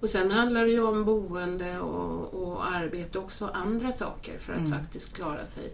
Och 0.00 0.08
sen 0.08 0.30
handlar 0.30 0.64
det 0.64 0.70
ju 0.70 0.82
om 0.82 1.04
boende 1.04 1.78
och, 1.80 2.34
och 2.42 2.66
arbete 2.66 3.18
och 3.18 3.24
också 3.24 3.50
andra 3.54 3.92
saker 3.92 4.38
för 4.38 4.52
att 4.52 4.58
Mm. 4.58 4.72
faktiskt 4.72 5.12
klara 5.14 5.46
sig 5.46 5.72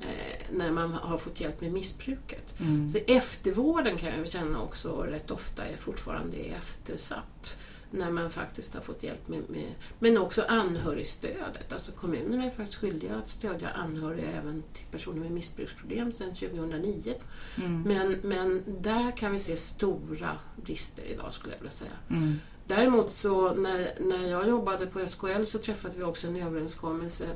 eh, 0.00 0.52
när 0.52 0.70
man 0.70 0.92
har 0.92 1.18
fått 1.18 1.40
hjälp 1.40 1.60
med 1.60 1.72
missbruket. 1.72 2.60
Mm. 2.60 2.88
Så 2.88 2.98
eftervården 3.06 3.98
kan 3.98 4.18
jag 4.18 4.28
känna 4.28 4.62
också 4.62 5.02
rätt 5.02 5.30
ofta 5.30 5.64
är 5.64 5.76
fortfarande 5.76 6.36
eftersatt. 6.36 7.58
När 7.92 8.10
man 8.10 8.30
faktiskt 8.30 8.74
har 8.74 8.80
fått 8.80 9.02
hjälp 9.02 9.28
med, 9.28 9.50
med 9.50 9.74
men 9.98 10.18
också 10.18 10.44
anhörigstödet. 10.48 11.72
Alltså 11.72 11.92
kommunerna 11.92 12.44
är 12.44 12.50
faktiskt 12.50 12.78
skyldiga 12.78 13.16
att 13.16 13.28
stödja 13.28 13.68
anhöriga 13.68 14.30
även 14.30 14.62
till 14.62 14.86
personer 14.90 15.20
med 15.20 15.30
missbruksproblem 15.30 16.12
sedan 16.12 16.34
2009. 16.34 17.14
Mm. 17.56 17.82
Men, 17.82 18.12
men 18.22 18.62
där 18.82 19.16
kan 19.16 19.32
vi 19.32 19.38
se 19.38 19.56
stora 19.56 20.38
brister 20.56 21.02
idag 21.02 21.34
skulle 21.34 21.54
jag 21.54 21.58
vilja 21.58 21.72
säga. 21.72 21.90
Mm. 22.10 22.38
Däremot 22.66 23.12
så 23.12 23.54
när, 23.54 23.88
när 24.00 24.30
jag 24.30 24.48
jobbade 24.48 24.86
på 24.86 25.06
SKL 25.08 25.44
så 25.44 25.58
träffade 25.58 25.96
vi 25.96 26.02
också 26.02 26.26
en 26.26 26.36
överenskommelse 26.36 27.26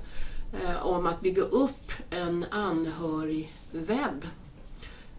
om 0.83 1.07
att 1.07 1.21
bygga 1.21 1.43
upp 1.43 1.93
en 2.11 2.45
anhörigwebb 2.51 4.27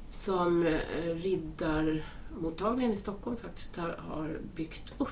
som 0.10 0.66
eh, 0.68 0.80
Riddarmottagningen 1.16 2.94
i 2.94 2.98
Stockholm 2.98 3.38
faktiskt 3.38 3.76
har, 3.78 4.40
byggt 4.56 4.94
upp. 4.98 5.10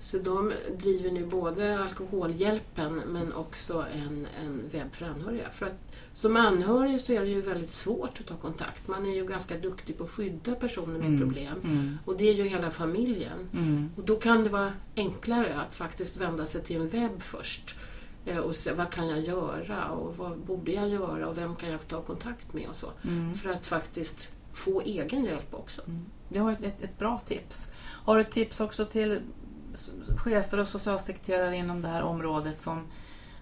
Så 0.00 0.18
de 0.18 0.52
driver 0.78 1.10
nu 1.10 1.26
både 1.26 1.78
Alkoholhjälpen 1.78 2.94
men 3.06 3.32
också 3.32 3.86
en, 3.94 4.26
en 4.44 4.62
webb 4.72 4.92
för 4.94 5.06
anhöriga. 5.06 5.50
För 5.50 5.66
att 5.66 5.78
som 6.14 6.36
anhörig 6.36 7.00
så 7.00 7.12
är 7.12 7.20
det 7.20 7.26
ju 7.26 7.40
väldigt 7.40 7.68
svårt 7.68 8.20
att 8.20 8.26
ta 8.26 8.36
kontakt. 8.36 8.88
Man 8.88 9.06
är 9.06 9.14
ju 9.14 9.26
ganska 9.26 9.58
duktig 9.58 9.98
på 9.98 10.04
att 10.04 10.10
skydda 10.10 10.54
personer 10.54 10.98
med 10.98 11.06
Mm. 11.06 11.20
problem. 11.20 11.60
Mm. 11.64 11.98
Och 12.04 12.16
det 12.16 12.28
är 12.28 12.34
ju 12.34 12.42
hela 12.48 12.70
familjen. 12.70 13.48
Mm. 13.52 13.90
Och 13.96 14.04
då 14.04 14.16
kan 14.16 14.44
det 14.44 14.50
vara 14.50 14.72
enklare 14.96 15.60
att 15.60 15.74
faktiskt 15.74 16.16
vända 16.16 16.46
sig 16.46 16.62
till 16.64 16.76
en 16.80 16.88
webb 16.88 17.22
först 17.22 17.76
eh, 17.76 17.82
och 18.44 18.56
se 18.56 18.72
vad 18.72 18.90
kan 18.90 19.08
jag 19.08 19.20
göra 19.20 19.88
och 19.88 20.16
vad 20.16 20.38
borde 20.38 20.72
jag 20.72 20.88
göra 20.88 21.28
och 21.28 21.38
vem 21.38 21.56
kan 21.56 21.70
jag 21.70 21.88
ta 21.88 22.02
kontakt 22.02 22.52
med 22.52 22.68
och 22.68 22.76
så. 22.76 22.90
Mm. 23.04 23.34
För 23.34 23.50
att 23.50 23.66
faktiskt 23.66 24.30
få 24.52 24.80
egen 24.80 25.24
hjälp 25.24 25.54
också. 25.54 25.82
Det 26.28 26.40
var 26.40 26.52
ett, 26.52 26.62
ett, 26.62 26.82
ett 26.82 26.98
bra 26.98 27.20
tips. 27.26 27.68
Har 27.78 28.14
du 28.16 28.20
ett 28.20 28.30
tips 28.30 28.60
också 28.60 28.84
till 28.84 29.20
chefer 30.16 30.60
och 30.60 30.68
socialsekreterare 30.68 31.56
inom 31.56 31.82
det 31.82 31.88
här 31.88 32.02
området 32.02 32.62
som 32.62 32.86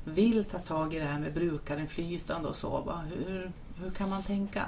vill 0.04 0.44
ta 0.44 0.58
tag 0.58 0.94
i 0.94 0.98
det 0.98 1.04
här 1.04 1.20
med 1.20 1.34
brukarinflytande 1.34 2.48
och 2.48 2.56
så? 2.56 2.80
Va? 2.80 3.02
Hur, 3.14 3.52
hur 3.82 3.90
kan 3.90 4.10
man 4.10 4.22
tänka? 4.22 4.62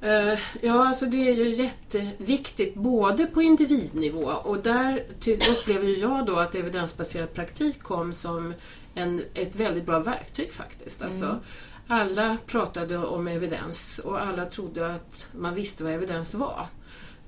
Eh, 0.00 0.38
Ja, 0.60 0.88
alltså 0.88 1.06
det 1.06 1.28
är 1.28 1.34
ju 1.34 1.54
jätteviktigt 1.54 2.74
både 2.74 3.26
på 3.26 3.42
individnivå 3.42 4.26
och 4.26 4.58
där 4.62 5.04
upplever 5.50 5.88
jag 5.88 6.26
då 6.26 6.36
att 6.36 6.54
evidensbaserad 6.54 7.34
praktik 7.34 7.82
kom 7.82 8.12
som 8.12 8.54
en, 8.94 9.22
ett 9.34 9.56
väldigt 9.56 9.86
bra 9.86 9.98
verktyg 9.98 10.52
faktiskt. 10.52 11.02
Alltså, 11.02 11.24
Mm. 11.24 11.38
Alla 11.86 12.36
pratade 12.46 12.98
om 12.98 13.28
evidens 13.28 13.98
och 13.98 14.20
alla 14.22 14.46
trodde 14.46 14.94
att 14.94 15.28
man 15.32 15.54
visste 15.54 15.84
vad 15.84 15.92
evidens 15.92 16.34
var. 16.34 16.66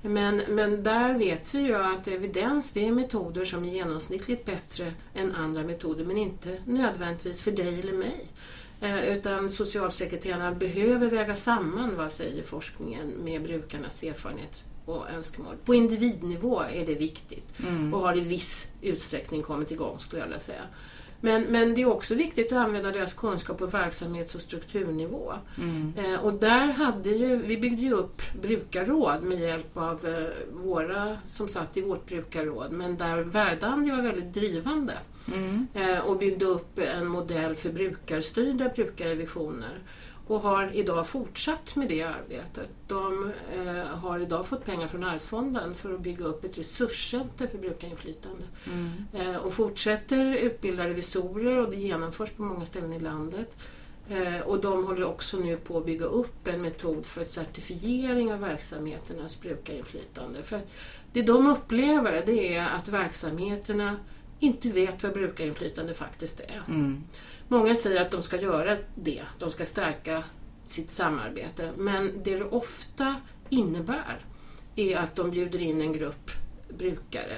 Men, 0.01 0.41
men 0.49 0.83
där 0.83 1.13
vet 1.13 1.53
vi 1.55 1.59
ju 1.59 1.75
att 1.75 2.07
evidens 2.07 2.71
det 2.71 2.87
är 2.87 2.91
metoder 2.91 3.45
som 3.45 3.65
är 3.65 3.69
genomsnittligt 3.73 4.45
bättre 4.45 4.93
än 5.15 5.35
andra 5.35 5.63
metoder 5.63 6.05
men 6.05 6.17
inte 6.17 6.57
nödvändigtvis 6.65 7.41
för 7.41 7.51
dig 7.51 7.79
eller 7.79 7.93
mig. 7.93 8.25
Eh, 8.81 9.09
utan 9.17 9.49
socialsekreterarna 9.49 10.51
behöver 10.51 11.09
väga 11.09 11.35
samman 11.35 11.95
vad 11.95 12.11
säger 12.11 12.43
forskningen 12.43 13.07
med 13.07 13.43
brukarnas 13.43 14.03
erfarenhet 14.03 14.65
och 14.85 15.09
önskemål. 15.09 15.55
På 15.65 15.75
individnivå 15.75 16.61
är 16.61 16.85
det 16.85 16.95
viktigt 16.95 17.59
Mm. 17.59 17.93
och 17.93 17.99
har 17.99 18.17
i 18.17 18.21
viss 18.21 18.71
utsträckning 18.81 19.43
kommit 19.43 19.71
igång 19.71 19.99
skulle 19.99 20.21
jag 20.21 20.27
vilja 20.27 20.39
säga. 20.39 20.61
Men, 21.21 21.43
men 21.43 21.75
det 21.75 21.81
är 21.81 21.89
också 21.89 22.15
viktigt 22.15 22.51
att 22.51 22.57
använda 22.57 22.91
deras 22.91 23.13
kunskap 23.13 23.57
på 23.57 23.65
verksamhets 23.65 24.35
och 24.35 24.41
strukturnivå. 24.41 25.33
Mm. 25.57 25.93
Eh, 25.97 26.19
och 26.19 26.33
där 26.33 26.67
hade 26.67 27.09
ju, 27.09 27.35
vi 27.35 27.57
byggde 27.57 27.81
ju 27.81 27.93
upp 27.93 28.21
brukarråd 28.41 29.23
med 29.23 29.39
hjälp 29.39 29.77
av 29.77 30.05
eh, 30.07 30.63
våra 30.63 31.17
som 31.27 31.47
satt 31.47 31.77
i 31.77 31.81
vårt 31.81 32.07
brukarråd, 32.07 32.71
men 32.71 32.97
där 32.97 33.17
Verdandi 33.17 33.91
var 33.91 34.01
väldigt 34.01 34.33
drivande 34.33 34.93
Mm. 35.33 35.67
eh, 35.73 35.99
och 35.99 36.17
byggde 36.17 36.45
upp 36.45 36.79
en 36.79 37.07
modell 37.07 37.55
för 37.55 37.69
brukarstyrda 37.69 38.69
brukarrevisioner 38.75 39.79
och 40.27 40.39
har 40.41 40.71
idag 40.73 41.07
fortsatt 41.07 41.75
med 41.75 41.89
det 41.89 42.03
arbetet. 42.03 42.69
De 42.87 43.31
eh, 43.55 43.85
har 43.85 44.19
idag 44.19 44.47
fått 44.47 44.65
pengar 44.65 44.87
från 44.87 45.03
Arvsfonden 45.03 45.75
för 45.75 45.93
att 45.93 45.99
bygga 45.99 46.25
upp 46.25 46.43
ett 46.43 46.57
resurscenter 46.57 47.47
för 47.47 47.57
brukarinflytande 47.57 48.43
Mm. 48.65 48.91
eh, 49.13 49.35
och 49.35 49.53
fortsätter 49.53 50.35
utbilda 50.35 50.87
revisorer 50.87 51.57
och 51.57 51.69
det 51.71 51.77
genomförs 51.77 52.29
på 52.29 52.41
många 52.43 52.65
ställen 52.65 52.93
i 52.93 52.99
landet. 52.99 53.55
Eh, 54.09 54.39
och 54.39 54.61
de 54.61 54.85
håller 54.85 55.03
också 55.03 55.37
nu 55.37 55.57
på 55.57 55.77
att 55.77 55.85
bygga 55.85 56.05
upp 56.05 56.47
en 56.47 56.61
metod 56.61 57.05
för 57.05 57.23
certifiering 57.23 58.33
av 58.33 58.39
verksamheternas 58.39 59.41
brukarinflytande. 59.41 60.43
För 60.43 60.61
det 61.13 61.21
de 61.21 61.47
upplever 61.47 62.23
det 62.25 62.55
är 62.55 62.67
att 62.67 62.87
verksamheterna 62.87 63.99
inte 64.39 64.69
vet 64.69 65.03
vad 65.03 65.13
brukarinflytande 65.13 65.93
faktiskt 65.93 66.39
är. 66.39 66.63
Mm. 66.67 67.03
Många 67.47 67.75
säger 67.75 68.01
att 68.01 68.11
de 68.11 68.21
ska 68.21 68.41
göra 68.41 68.77
det, 68.95 69.23
de 69.39 69.51
ska 69.51 69.65
stärka 69.65 70.23
sitt 70.67 70.91
samarbete. 70.91 71.71
Men 71.77 72.23
det 72.23 72.37
det 72.39 72.45
ofta 72.45 73.15
innebär 73.49 74.25
är 74.75 74.97
att 74.97 75.15
de 75.15 75.31
bjuder 75.31 75.59
in 75.61 75.81
en 75.81 75.93
grupp 75.93 76.31
brukare 76.77 77.37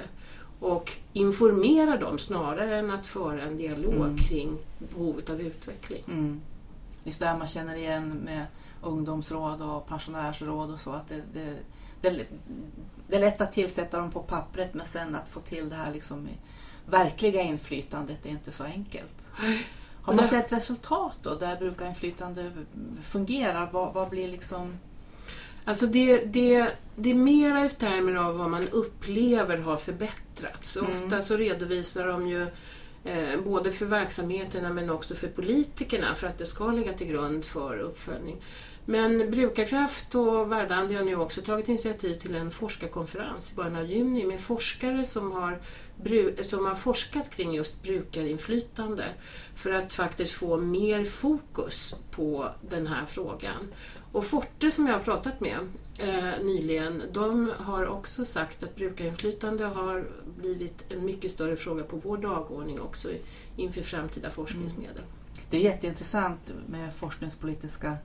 och 0.60 0.92
informera 1.12 1.96
dem 1.96 2.18
snarare 2.18 2.78
än 2.78 2.90
att 2.90 3.06
föra 3.06 3.42
en 3.42 3.56
dialog 3.56 3.94
Mm. 3.94 4.16
kring 4.16 4.58
behovet 4.78 5.30
av 5.30 5.40
utveckling. 5.40 6.04
Mm. 6.08 6.40
Just 7.04 7.20
det 7.20 7.26
här 7.26 7.38
man 7.38 7.46
känner 7.46 7.76
igen 7.76 8.08
med 8.24 8.46
ungdomsråd 8.82 9.62
och 9.62 9.86
pensionärsråd 9.88 10.70
och 10.70 10.80
så. 10.80 10.92
Att 10.92 11.08
det, 11.08 11.22
det, 11.34 11.56
det, 12.00 12.24
det 13.08 13.16
är 13.16 13.20
lätt 13.20 13.40
att 13.40 13.52
tillsätta 13.52 13.98
dem 13.98 14.10
på 14.10 14.22
pappret 14.22 14.74
men 14.74 14.86
sen 14.86 15.14
att 15.14 15.28
få 15.28 15.40
till 15.40 15.68
det 15.68 15.76
här 15.76 15.92
liksom 15.92 16.28
verkliga 16.86 17.42
inflytandet 17.42 18.26
är 18.26 18.30
inte 18.30 18.52
så 18.52 18.64
enkelt. 18.64 19.16
Har 20.10 20.16
man 20.16 20.26
Nej. 20.32 20.42
sett 20.42 20.52
resultat 20.52 21.18
då 21.22 21.34
där 21.34 21.56
brukarinflytande 21.56 22.50
fungerar? 23.02 23.68
Vad, 23.72 23.94
vad 23.94 24.10
blir 24.10 24.28
liksom... 24.28 24.78
Alltså 25.64 25.86
det, 25.86 26.24
det, 26.24 26.66
det 26.96 27.10
är 27.10 27.14
mera 27.14 27.64
i 27.64 27.70
termer 27.70 28.14
av 28.14 28.38
vad 28.38 28.50
man 28.50 28.68
upplever 28.68 29.58
har 29.58 29.76
förbättrats. 29.76 30.76
Mm. 30.76 30.90
Ofta 30.90 31.22
så 31.22 31.36
redovisar 31.36 32.06
de 32.06 32.28
ju 32.28 32.46
eh, 33.04 33.40
både 33.44 33.72
för 33.72 33.86
verksamheterna 33.86 34.72
men 34.72 34.90
också 34.90 35.14
för 35.14 35.28
politikerna 35.28 36.14
för 36.14 36.26
att 36.26 36.38
det 36.38 36.46
ska 36.46 36.70
ligga 36.70 36.92
till 36.92 37.06
grund 37.06 37.44
för 37.44 37.78
uppföljning. 37.78 38.36
Men 38.90 39.30
Brukarkraft 39.30 40.14
och 40.14 40.52
Verdandi 40.52 40.94
har 40.94 41.04
nu 41.04 41.16
också 41.16 41.42
tagit 41.42 41.68
initiativ 41.68 42.14
till 42.14 42.34
en 42.34 42.50
forskarkonferens 42.50 43.52
i 43.52 43.54
början 43.54 43.76
av 43.76 43.90
juni 43.90 44.26
med 44.26 44.40
forskare 44.40 45.04
som 45.04 45.32
har, 45.32 45.60
som 46.42 46.66
har 46.66 46.74
forskat 46.74 47.30
kring 47.30 47.54
just 47.54 47.82
brukarinflytande 47.82 49.04
för 49.54 49.72
att 49.72 49.94
faktiskt 49.94 50.32
få 50.32 50.56
mer 50.56 51.04
fokus 51.04 51.94
på 52.10 52.50
den 52.70 52.86
här 52.86 53.06
frågan. 53.06 53.68
Och 54.12 54.24
Forte 54.24 54.70
som 54.70 54.86
jag 54.86 54.94
har 54.94 55.00
pratat 55.00 55.40
med 55.40 55.58
eh, 55.98 56.44
nyligen, 56.44 57.02
de 57.12 57.52
har 57.58 57.86
också 57.86 58.24
sagt 58.24 58.62
att 58.62 58.76
brukarinflytande 58.76 59.64
har 59.64 60.08
blivit 60.38 60.92
en 60.92 61.04
mycket 61.04 61.32
större 61.32 61.56
fråga 61.56 61.84
på 61.84 61.96
vår 61.96 62.16
dagordning 62.16 62.80
också 62.80 63.08
inför 63.56 63.82
framtida 63.82 64.30
forskningsmedel. 64.30 65.02
Det 65.50 65.56
är 65.56 65.60
jätteintressant 65.60 66.52
med 66.66 66.94
forskningspolitiska 66.94 67.96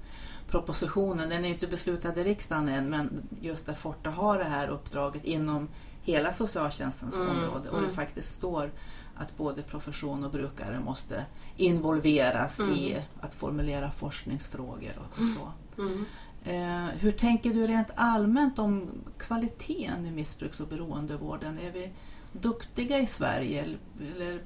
propositionen. 0.47 1.29
Den 1.29 1.45
är 1.45 1.49
inte 1.49 1.67
beslutad 1.67 2.19
i 2.19 2.23
riksdagen 2.23 2.69
än 2.69 2.89
men 2.89 3.27
just 3.41 3.65
där 3.65 3.73
Forte 3.73 4.09
har 4.09 4.37
det 4.37 4.43
här 4.45 4.67
uppdraget 4.67 5.25
inom 5.25 5.67
hela 6.01 6.33
socialtjänstens 6.33 7.15
Mm, 7.15 7.29
område 7.29 7.69
och 7.69 7.77
det 7.81 7.83
mm. 7.87 7.95
faktiskt 7.95 8.33
står 8.33 8.71
att 9.15 9.37
både 9.37 9.61
profession 9.61 10.23
och 10.23 10.31
brukare 10.31 10.79
måste 10.79 11.25
involveras 11.57 12.59
Mm. 12.59 12.73
i 12.73 13.01
att 13.21 13.33
formulera 13.33 13.91
forskningsfrågor 13.91 14.93
och 14.99 15.17
så. 15.17 15.51
Mm. 15.81 16.05
Eh, 16.43 16.95
hur 16.99 17.11
tänker 17.11 17.53
du 17.53 17.67
rent 17.67 17.87
allmänt 17.95 18.59
om 18.59 18.89
kvaliteten 19.17 20.05
i 20.05 20.11
missbruks 20.11 20.59
och 20.59 20.67
beroendevården? 20.67 21.59
Är 21.59 21.71
vi 21.71 21.89
duktiga 22.31 22.99
i 22.99 23.07
Sverige? 23.07 23.63
Eller, 23.63 23.77
eller 24.15 24.41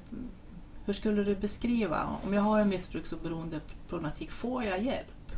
hur 0.90 0.94
skulle 0.94 1.24
du 1.24 1.34
beskriva? 1.34 2.08
Om 2.24 2.34
jag 2.34 2.42
har 2.42 2.60
en 2.60 2.68
missbruks 2.68 3.12
och 3.12 3.18
beroendeproblematik, 3.22 4.30
får 4.30 4.64
jag 4.64 4.82
hjälp? 4.82 5.32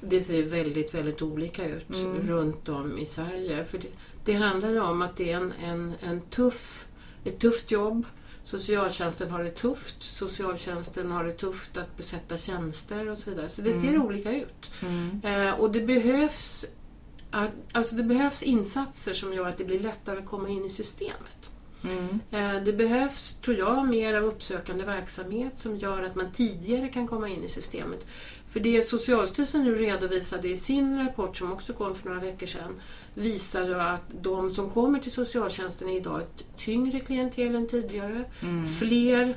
Det 0.00 0.20
ser 0.20 0.42
väldigt, 0.42 0.94
väldigt 0.94 1.22
olika 1.22 1.64
ut 1.66 1.88
Mm. 1.90 2.28
runt 2.28 2.68
om 2.68 2.98
i 2.98 3.06
Sverige. 3.06 3.64
För 3.64 3.78
det, 3.78 3.88
det 4.24 4.32
handlar 4.32 4.68
ju 4.70 4.80
om 4.80 5.02
att 5.02 5.16
det 5.16 5.32
är 5.32 5.36
en, 5.36 5.52
en, 5.52 5.94
en 6.00 6.20
tuff, 6.20 6.86
ett 7.24 7.38
tufft 7.38 7.70
jobb. 7.70 8.06
Socialtjänsten 8.42 9.30
har 9.30 9.44
det 9.44 9.50
tufft. 9.50 10.02
Socialtjänsten 10.02 11.10
har 11.10 11.24
det 11.24 11.32
tufft 11.32 11.76
att 11.76 11.96
besätta 11.96 12.38
tjänster 12.38 13.08
och 13.08 13.18
så 13.18 13.30
vidare. 13.30 13.48
Så 13.48 13.62
det 13.62 13.72
ser 13.72 13.88
Mm. 13.88 14.02
olika 14.02 14.32
ut. 14.36 14.70
Mm. 14.82 15.20
Eh, 15.24 15.54
och 15.60 15.70
det 15.72 15.80
behövs, 15.80 16.64
att, 17.30 17.50
alltså 17.72 17.94
det 17.94 18.02
behövs 18.02 18.42
insatser 18.42 19.14
som 19.14 19.32
gör 19.32 19.48
att 19.48 19.58
det 19.58 19.64
blir 19.64 19.80
lättare 19.80 20.18
att 20.18 20.26
komma 20.26 20.48
in 20.48 20.64
i 20.64 20.70
systemet. 20.70 21.50
Mm. 21.84 22.20
Eh, 22.30 22.62
Det 22.64 22.72
behövs, 22.72 23.34
tror 23.40 23.56
jag, 23.56 23.88
mer 23.88 24.14
av 24.14 24.24
uppsökande 24.24 24.84
verksamhet 24.84 25.58
som 25.58 25.76
gör 25.76 26.02
att 26.02 26.14
man 26.14 26.32
tidigare 26.32 26.88
kan 26.88 27.06
komma 27.06 27.28
in 27.28 27.44
i 27.44 27.48
systemet. 27.48 28.06
För 28.48 28.60
det 28.60 28.82
Socialstyrelsen 28.82 29.64
nu 29.64 29.74
redovisade 29.74 30.48
i 30.48 30.56
sin 30.56 30.98
rapport, 30.98 31.36
som 31.36 31.52
också 31.52 31.72
kom 31.72 31.94
för 31.94 32.08
några 32.08 32.20
veckor 32.20 32.46
sedan, 32.46 32.80
visar 33.14 33.64
ju 33.66 33.74
att 33.80 34.02
de 34.22 34.50
som 34.50 34.70
kommer 34.70 34.98
till 34.98 35.12
socialtjänsten 35.12 35.88
är 35.88 35.96
idag 35.96 36.20
ett 36.20 36.44
tyngre 36.56 37.00
klientel 37.00 37.54
än 37.54 37.66
tidigare. 37.68 38.24
Mm. 38.42 38.66
Fler 38.66 39.36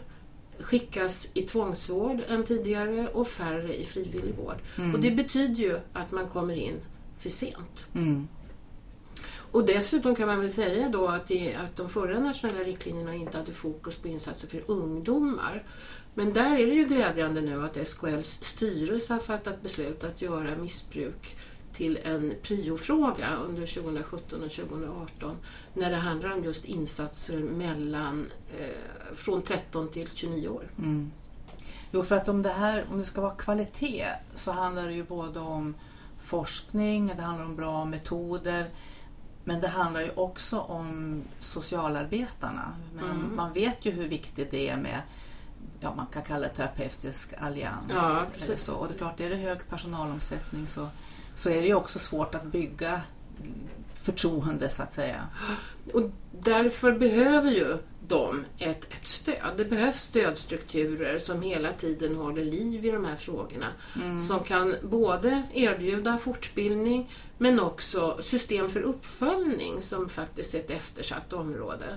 skickas 0.60 1.32
i 1.34 1.42
tvångsvård 1.42 2.20
än 2.30 2.44
tidigare 2.46 3.08
och 3.08 3.28
färre 3.28 3.76
i 3.82 3.86
frivillig 3.86 4.36
vård. 4.36 4.58
Mm. 4.78 4.96
Och 4.96 5.02
det 5.02 5.12
betyder 5.12 5.56
ju 5.56 5.80
att 5.94 6.12
man 6.12 6.28
kommer 6.28 6.56
in 6.56 6.76
för 7.18 7.30
sent. 7.30 7.88
Och 9.52 9.66
dessutom 9.66 10.16
kan 10.16 10.28
man 10.28 10.40
väl 10.40 10.52
säga 10.52 10.90
då 10.90 11.08
att, 11.08 11.28
det, 11.28 11.56
att 11.56 11.76
de 11.76 11.90
förra 11.90 12.20
nationella 12.20 12.64
riktlinjerna 12.64 13.16
inte 13.16 13.38
hade 13.38 13.52
fokus 13.52 13.96
på 13.96 14.08
insatser 14.08 14.48
för 14.48 14.64
ungdomar. 14.68 15.64
Men 16.14 16.34
där 16.34 16.58
är 16.58 16.68
det 16.68 16.74
ju 16.74 16.86
glädjande 16.86 17.42
nu 17.42 17.66
att 17.66 17.88
SKLs 17.88 18.40
styrelse 18.44 19.14
har 19.14 19.20
fattat 19.20 19.62
beslut 19.62 20.04
att 20.04 20.22
göra 20.22 20.56
missbruk 20.56 21.36
till 21.74 22.00
en 22.04 22.34
priofråga 22.42 23.36
under 23.36 23.68
2017 23.68 24.44
och 24.44 24.52
2018 24.52 25.38
när 25.74 25.90
det 25.90 25.96
handlar 25.96 26.34
om 26.34 26.44
just 26.44 26.66
insatser 26.66 27.40
mellan 27.40 28.28
eh, 28.60 29.16
från 29.16 29.42
13 29.42 29.90
till 29.90 30.10
29 30.14 30.48
år. 30.48 30.72
Mm. 30.78 31.12
Jo, 31.92 32.04
för 32.04 32.16
att 32.16 32.28
om 32.28 32.42
det, 32.42 32.50
här, 32.50 32.86
om 32.92 32.98
det 32.98 33.06
ska 33.06 33.22
vara 33.22 33.36
kvalitet 33.36 34.08
så 34.36 34.52
handlar 34.52 34.88
det 34.88 34.94
ju 34.94 35.04
både 35.04 35.40
om 35.40 35.76
forskning, 36.24 37.14
det 37.16 37.22
handlar 37.22 37.46
om 37.46 37.56
bra 37.56 37.86
metoder 37.86 38.70
men 39.44 39.60
det 39.60 39.68
handlar 39.68 40.02
ju 40.02 40.12
också 40.16 40.60
om 40.60 41.22
socialarbetarna. 41.40 42.74
Men 42.96 43.12
Mm. 43.12 43.36
Man 43.36 43.54
vet 43.54 43.86
ju 43.86 43.92
hur 43.92 44.08
viktigt 44.08 44.52
det 44.52 44.70
är 44.70 44.78
med 44.78 45.02
ja, 45.82 45.96
man 45.96 46.06
kan 46.06 46.24
kalla 46.24 46.48
det 46.48 46.54
terapeutisk 46.54 47.34
allians. 47.38 47.86
Ja, 47.90 48.26
eller 48.44 48.56
så. 48.56 48.74
Och 48.74 48.88
det 48.88 48.94
är 48.94 48.98
klart, 48.98 49.20
är 49.20 49.30
det 49.30 49.36
hög 49.36 49.70
personalomsättning 49.70 50.68
så, 50.68 50.88
så 51.36 51.50
är 51.50 51.62
det 51.62 51.68
ju 51.68 51.76
också 51.76 52.00
svårt 52.00 52.36
att 52.36 52.44
bygga 52.44 53.02
förtroende 53.96 54.70
så 54.70 54.84
att 54.84 54.94
säga. 54.94 55.28
Och 55.94 56.12
därför 56.32 56.92
behöver 56.92 57.52
ju 57.52 57.78
de 58.12 58.46
ett, 58.58 58.94
ett 58.94 59.08
stöd. 59.08 59.54
Det 59.58 59.66
behövs 59.66 59.98
stödstrukturer 60.02 61.20
som 61.20 61.42
hela 61.42 61.74
tiden 61.74 62.16
håller 62.16 62.46
liv 62.46 62.86
i 62.86 62.92
de 62.92 63.06
här 63.06 63.16
frågorna. 63.16 63.68
Mm. 63.96 64.20
Som 64.20 64.44
kan 64.44 64.76
både 64.84 65.44
erbjuda 65.54 66.18
fortbildning 66.18 67.12
men 67.38 67.60
också 67.60 68.18
system 68.22 68.70
för 68.70 68.82
uppföljning 68.82 69.82
som 69.82 70.10
faktiskt 70.10 70.54
är 70.54 70.60
ett 70.60 70.72
eftersatt 70.72 71.34
område. 71.34 71.96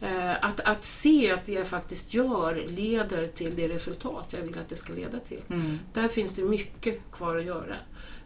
Eh, 0.00 0.44
Att, 0.44 0.60
att 0.60 0.84
se 0.84 1.30
att 1.30 1.46
det 1.46 1.52
jag 1.52 1.66
faktiskt 1.66 2.14
gör 2.14 2.62
leder 2.68 3.26
till 3.26 3.56
det 3.56 3.68
resultat 3.68 4.26
jag 4.30 4.40
vill 4.40 4.58
att 4.58 4.68
det 4.68 4.76
ska 4.76 4.92
leda 4.92 5.20
till. 5.20 5.42
Mm. 5.50 5.78
Där 5.92 6.08
finns 6.08 6.34
det 6.34 6.42
mycket 6.42 7.10
kvar 7.12 7.36
att 7.36 7.44
göra. 7.44 7.76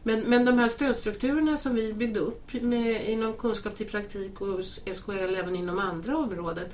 Men, 0.02 0.20
men 0.20 0.44
de 0.44 0.58
här 0.58 0.68
stödstrukturerna 0.68 1.56
som 1.56 1.74
vi 1.74 1.92
byggde 1.92 2.20
upp 2.20 2.52
med, 2.52 3.08
inom 3.08 3.32
kunskap 3.32 3.76
till 3.76 3.86
praktik 3.86 4.40
och 4.40 4.64
SKL 4.94 5.34
även 5.36 5.56
inom 5.56 5.78
andra 5.78 6.16
områden 6.16 6.66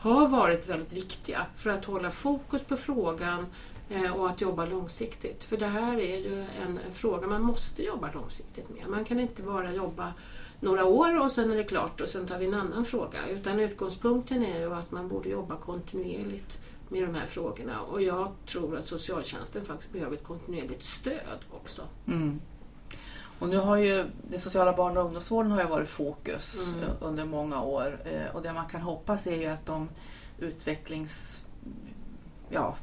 har 0.00 0.28
varit 0.28 0.68
väldigt 0.68 0.92
viktiga 0.92 1.46
för 1.56 1.70
att 1.70 1.84
hålla 1.84 2.10
fokus 2.10 2.62
på 2.62 2.76
frågan 2.76 3.46
eh, 3.88 4.10
och 4.10 4.28
att 4.28 4.40
jobba 4.40 4.66
långsiktigt. 4.66 5.44
För 5.44 5.56
det 5.56 5.66
här 5.66 6.00
är 6.00 6.16
ju 6.16 6.40
en, 6.40 6.78
en 6.86 6.92
fråga 6.92 7.26
man 7.26 7.42
måste 7.42 7.82
jobba 7.82 8.10
långsiktigt 8.14 8.70
med. 8.70 8.88
Man 8.88 9.04
kan 9.04 9.20
inte 9.20 9.42
bara 9.42 9.72
jobba 9.72 10.14
några 10.60 10.84
år 10.84 11.20
och 11.20 11.32
sen 11.32 11.50
är 11.50 11.56
det 11.56 11.64
klart 11.64 12.00
och 12.00 12.08
sen 12.08 12.26
tar 12.26 12.38
vi 12.38 12.46
en 12.46 12.54
annan 12.54 12.84
fråga. 12.84 13.18
Utan 13.28 13.60
utgångspunkten 13.60 14.44
är 14.44 14.60
ju 14.60 14.74
att 14.74 14.90
man 14.90 15.08
borde 15.08 15.28
jobba 15.28 15.56
kontinuerligt 15.56 16.60
med 16.88 17.02
de 17.02 17.14
här 17.14 17.26
frågorna 17.26 17.80
och 17.80 18.02
jag 18.02 18.32
tror 18.46 18.76
att 18.76 18.88
socialtjänsten 18.88 19.64
faktiskt 19.64 19.92
behöver 19.92 20.16
ett 20.16 20.24
kontinuerligt 20.24 20.82
stöd 20.82 21.38
också. 21.50 21.82
Mm. 22.06 22.40
Och 23.40 23.48
nu 23.48 23.56
har 23.56 23.76
ju 23.76 24.06
den 24.30 24.40
sociala 24.40 24.72
barn 24.72 24.96
och 24.96 25.04
ungdomsvården 25.04 25.52
har 25.52 25.60
ju 25.60 25.66
varit 25.66 25.88
fokus 25.88 26.58
Mm. 26.68 26.80
eh, 26.82 26.88
under 27.00 27.24
många 27.24 27.62
år 27.62 27.98
Eh, 28.04 28.34
och 28.36 28.42
det 28.42 28.52
man 28.52 28.66
kan 28.68 28.80
hoppas 28.80 29.26
är 29.26 29.36
ju 29.36 29.46
att 29.46 29.66
de 29.66 29.88
utvecklings... 30.38 31.44
Ja, 32.50 32.76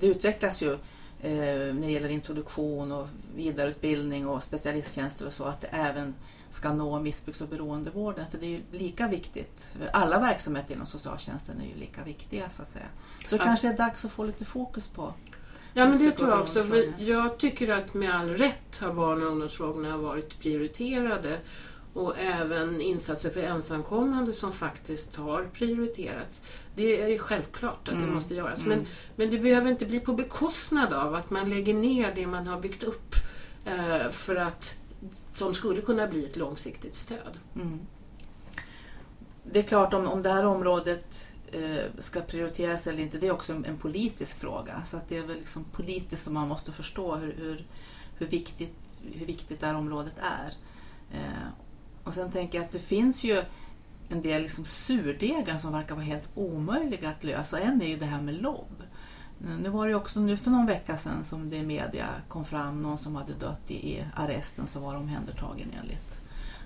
det 0.00 0.06
utvecklas 0.06 0.62
ju 0.62 0.72
eh, 0.72 1.74
när 1.74 1.86
det 1.86 1.92
gäller 1.92 2.08
introduktion 2.08 2.92
och 2.92 3.08
vidareutbildning 3.36 4.26
och 4.28 4.42
specialisttjänster 4.42 5.26
och 5.26 5.32
så 5.32 5.44
att 5.44 5.60
det 5.60 5.66
även 5.66 6.14
ska 6.50 6.72
nå 6.72 7.00
missbruks 7.00 7.40
och 7.40 7.48
beroendevården 7.48 8.24
för 8.30 8.38
det 8.38 8.46
är 8.46 8.50
ju 8.50 8.60
lika 8.72 9.08
viktigt. 9.08 9.66
Alla 9.92 10.18
verksamheter 10.20 10.74
inom 10.74 10.86
socialtjänsten 10.86 11.60
är 11.60 11.66
ju 11.66 11.74
lika 11.80 12.02
viktiga 12.04 12.50
så 12.50 12.62
att 12.62 12.68
säga. 12.68 12.84
Så 13.28 13.36
det 13.36 13.42
Ja. 13.42 13.44
kanske 13.44 13.68
är 13.68 13.76
dags 13.76 14.04
att 14.04 14.10
få 14.12 14.24
lite 14.24 14.44
fokus 14.44 14.86
på. 14.86 15.14
Ja 15.78 15.88
men 15.88 15.98
det 15.98 16.10
tror 16.10 16.30
jag 16.30 16.40
också. 16.40 16.64
Jag 16.98 17.38
tycker 17.38 17.68
att 17.68 17.94
med 17.94 18.14
all 18.14 18.28
rätt 18.28 18.78
har 18.80 18.92
barn 18.92 19.22
och 19.22 19.28
ungdomsfrågorna 19.28 19.96
varit 19.96 20.40
prioriterade. 20.40 21.38
Och 21.94 22.18
även 22.18 22.80
insatser 22.80 23.30
för 23.30 23.40
ensamkommande 23.40 24.32
som 24.32 24.52
faktiskt 24.52 25.16
har 25.16 25.48
prioriterats. 25.52 26.42
Det 26.76 27.14
är 27.14 27.18
självklart 27.18 27.88
att 27.88 27.94
det 27.94 28.00
Mm. 28.00 28.14
måste 28.14 28.34
göras. 28.34 28.60
Mm. 28.60 28.68
Men, 28.78 28.86
men 29.16 29.30
det 29.30 29.38
behöver 29.38 29.70
inte 29.70 29.86
bli 29.86 30.00
på 30.00 30.12
bekostnad 30.12 30.92
av 30.92 31.14
att 31.14 31.30
man 31.30 31.50
lägger 31.50 31.74
ner 31.74 32.12
det 32.14 32.26
man 32.26 32.46
har 32.46 32.60
byggt 32.60 32.82
upp. 32.84 33.14
Eh, 33.64 34.10
för 34.10 34.36
att 34.36 34.78
som 35.34 35.54
skulle 35.54 35.80
kunna 35.80 36.06
bli 36.06 36.24
ett 36.24 36.36
långsiktigt 36.36 36.94
stöd. 36.94 37.38
Mm. 37.54 37.80
Det 39.52 39.58
är 39.58 39.62
klart 39.62 39.94
om, 39.94 40.08
om 40.08 40.22
det 40.22 40.28
här 40.30 40.44
området 40.44 41.26
Eh, 41.52 41.84
ska 41.98 42.20
prioriteras 42.20 42.86
eller 42.86 43.02
inte, 43.02 43.18
det 43.18 43.26
är 43.26 43.32
också 43.32 43.52
en, 43.52 43.78
politisk 43.78 44.40
fråga. 44.40 44.82
Så 44.84 44.96
att 44.96 45.08
det 45.08 45.16
är 45.16 45.26
väl 45.26 45.36
liksom 45.36 45.64
politiskt 45.64 46.24
som 46.24 46.34
man 46.34 46.48
måste 46.48 46.72
förstå 46.72 47.16
hur, 47.16 47.32
hur, 47.32 47.66
hur, 48.14 48.26
viktigt, 48.26 48.74
hur 49.12 49.26
viktigt 49.26 49.60
det 49.60 49.66
här 49.66 49.74
området 49.74 50.14
är. 50.18 50.52
Eh, 51.18 51.48
och 52.04 52.14
sen 52.14 52.30
tänker 52.30 52.58
jag 52.58 52.64
att 52.64 52.72
det 52.72 52.78
finns 52.78 53.24
ju 53.24 53.42
en 54.08 54.22
del 54.22 54.42
liksom 54.42 54.64
surdegar 54.64 55.58
som 55.58 55.72
verkar 55.72 55.94
vara 55.94 56.04
helt 56.04 56.28
omöjliga 56.34 57.10
att 57.10 57.24
lösa. 57.24 57.60
En 57.60 57.82
är 57.82 57.86
ju 57.86 57.96
det 57.96 58.06
här 58.06 58.22
med 58.22 58.42
LOB. 58.42 58.82
Eh, 59.44 59.58
nu 59.62 59.68
var 59.68 59.88
det 59.88 59.94
också 59.94 60.20
nu 60.20 60.36
för 60.36 60.50
någon 60.50 60.66
vecka 60.66 60.96
sedan 60.96 61.24
som 61.24 61.50
det 61.50 61.56
i 61.56 61.66
media 61.66 62.06
kom 62.28 62.44
fram 62.44 62.82
någon 62.82 62.98
som 62.98 63.16
hade 63.16 63.32
dött 63.34 63.70
i, 63.70 63.74
i 63.74 64.04
arresten 64.14 64.66
som 64.66 64.82
var 64.82 64.94
omhändertagen 64.94 65.68
enligt 65.80 66.20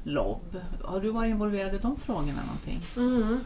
LOB. 0.04 0.56
Har 0.84 1.00
du 1.00 1.10
varit 1.10 1.30
involverad 1.30 1.74
i 1.74 1.78
de 1.78 1.96
frågorna 1.96 2.42
någonting? 2.46 2.80
Mm. 2.96 3.40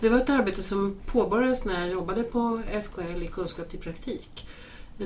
Det 0.00 0.08
var 0.08 0.18
ett 0.18 0.30
arbete 0.30 0.62
som 0.62 0.96
påbörjades 1.06 1.64
när 1.64 1.80
jag 1.80 1.90
jobbade 1.90 2.22
på 2.22 2.62
SKL 2.82 3.22
i 3.22 3.26
Kunskap 3.26 3.70
till 3.70 3.80
praktik. 3.80 4.46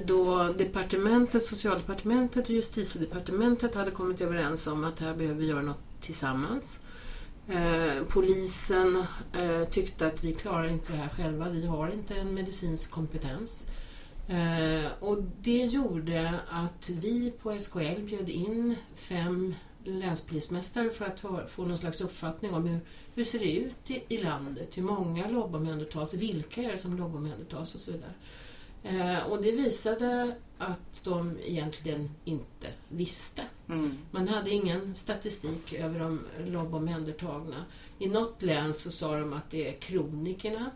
Då 0.04 0.52
departementet, 0.58 1.42
socialdepartementet 1.42 2.44
och 2.44 2.50
justitiedepartementet 2.50 3.74
hade 3.74 3.90
kommit 3.90 4.20
överens 4.20 4.66
om 4.66 4.84
att 4.84 5.00
här 5.00 5.14
behöver 5.14 5.40
vi 5.40 5.46
göra 5.46 5.62
något 5.62 6.00
tillsammans. 6.00 6.82
Eh, 7.48 8.02
polisen 8.08 9.04
eh, 9.32 9.68
tyckte 9.70 10.06
att 10.06 10.24
vi 10.24 10.34
klarar 10.34 10.68
inte 10.68 10.92
det 10.92 10.98
här 10.98 11.08
själva, 11.08 11.48
vi 11.48 11.66
har 11.66 11.88
inte 11.88 12.14
en 12.14 12.34
medicinsk 12.34 12.90
kompetens. 12.90 13.66
Eh, 14.28 14.92
och 15.00 15.18
det 15.40 15.64
gjorde 15.64 16.34
att 16.50 16.90
vi 16.90 17.30
på 17.42 17.60
SKL 17.60 18.00
bjöd 18.02 18.28
in 18.28 18.76
fem 18.94 19.54
länspolismästare 19.88 20.90
för 20.90 21.04
att 21.04 21.50
få 21.50 21.64
någon 21.64 21.78
slags 21.78 22.00
uppfattning 22.00 22.54
om 22.54 22.66
hur, 22.66 22.80
hur 23.14 23.24
ser 23.24 23.38
det 23.38 23.52
ut 23.52 23.90
i, 23.90 24.02
i 24.08 24.18
landet, 24.18 24.78
hur 24.78 24.82
många 24.82 25.28
lobbomhändertas, 25.28 26.14
vilka 26.14 26.62
är 26.62 26.70
det 26.70 26.76
som 26.76 26.96
lobbomhändertas 26.96 27.74
och 27.74 27.80
så 27.80 27.92
vidare. 27.92 28.12
Eh, 28.82 29.26
och 29.26 29.42
det 29.42 29.52
visade 29.52 30.36
att 30.58 31.04
de 31.04 31.38
egentligen 31.44 32.10
inte 32.24 32.66
visste. 32.88 33.42
Mm. 33.68 33.98
Man 34.10 34.28
hade 34.28 34.50
ingen 34.50 34.94
statistik 34.94 35.72
över 35.72 35.98
de 35.98 36.20
lobbomhändertagna. 36.46 37.64
I 37.98 38.08
något 38.08 38.42
län 38.42 38.74
så 38.74 38.90
sa 38.90 39.18
de 39.18 39.32
att 39.32 39.50
det 39.50 39.68
är 39.68 39.72
kronikerna. 39.80 40.70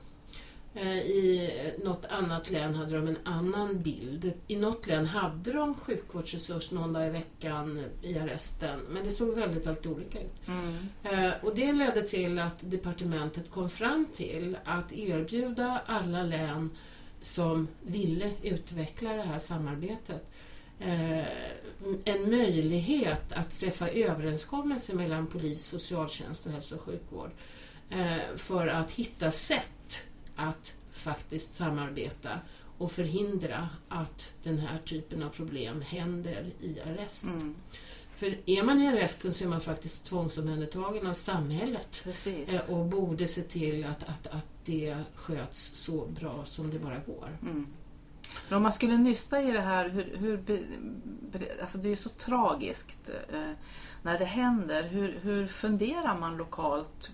Eh, 0.74 0.98
I 0.98 1.50
något 1.84 2.04
annat 2.04 2.50
län 2.50 2.74
hade 2.74 2.96
de 2.96 3.08
en 3.08 3.18
annan 3.24 3.82
bild. 3.82 4.32
I 4.46 4.56
något 4.56 4.86
län 4.86 5.06
hade 5.06 5.52
de 5.52 5.74
sjukvårdsresurs 5.74 6.70
någon 6.70 6.92
dag 6.92 7.06
i 7.06 7.10
veckan 7.10 7.84
i 8.02 8.18
arresten, 8.18 8.80
men 8.90 9.04
det 9.04 9.10
såg 9.10 9.34
väldigt, 9.34 9.66
väldigt 9.66 9.86
olika 9.86 10.20
ut. 10.20 10.48
Mm. 10.48 10.88
Eh, 11.02 11.32
och 11.42 11.54
det 11.54 11.72
ledde 11.72 12.02
till 12.02 12.38
att 12.38 12.70
departementet 12.70 13.50
kom 13.50 13.70
fram 13.70 14.06
till 14.14 14.56
att 14.64 14.92
erbjuda 14.92 15.80
alla 15.86 16.22
län 16.22 16.70
som 17.22 17.68
ville 17.82 18.30
utveckla 18.42 19.12
det 19.12 19.22
här 19.22 19.38
samarbetet 19.38 20.30
eh, 20.80 21.26
en 22.04 22.30
möjlighet 22.30 23.32
att 23.32 23.50
träffa 23.50 23.88
överenskommelser 23.88 24.94
mellan 24.94 25.26
polis, 25.26 25.64
socialtjänst 25.64 26.46
och 26.46 26.52
hälso 26.52 26.74
och 26.74 26.80
sjukvård 26.80 27.30
för 28.36 28.66
att 28.66 28.90
hitta 28.90 29.30
sätt 29.30 29.71
att 30.36 30.74
faktiskt 30.92 31.54
samarbeta 31.54 32.40
och 32.78 32.92
förhindra 32.92 33.68
att 33.88 34.34
den 34.42 34.58
här 34.58 34.78
typen 34.78 35.22
av 35.22 35.30
problem 35.30 35.80
händer 35.80 36.52
i 36.60 36.80
arrest. 36.80 37.30
Mm. 37.30 37.54
För 38.14 38.38
är 38.46 38.62
man 38.62 38.82
i 38.82 38.88
arresten 38.88 39.34
så 39.34 39.44
är 39.44 39.48
man 39.48 39.60
faktiskt 39.60 40.04
tvångsomhändertagen 40.04 41.06
av 41.06 41.14
samhället 41.14 42.00
Precis. 42.04 42.52
Eh, 42.52 42.74
och 42.74 42.86
borde 42.86 43.28
se 43.28 43.42
till 43.42 43.84
att, 43.84 44.02
att, 44.02 44.26
att 44.26 44.46
det 44.64 44.96
sköts 45.14 45.74
så 45.74 46.06
bra 46.06 46.44
som 46.44 46.70
det 46.70 46.78
bara 46.78 46.98
går. 46.98 47.38
Mm. 47.42 47.66
Men 48.48 48.56
om 48.56 48.62
man 48.62 48.72
skulle 48.72 48.96
nysta 48.96 49.42
i 49.42 49.50
det 49.50 49.60
här, 49.60 49.88
hur, 49.88 50.16
hur, 50.16 50.62
alltså 51.62 51.78
det 51.78 51.88
är 51.88 51.90
ju 51.90 51.96
så 51.96 52.08
tragiskt 52.08 53.10
eh, 53.32 53.50
när 54.02 54.18
det 54.18 54.24
händer. 54.24 54.82
Hur, 54.82 55.18
hur 55.22 55.46
funderar 55.46 56.18
man 56.18 56.36
lokalt? 56.36 57.10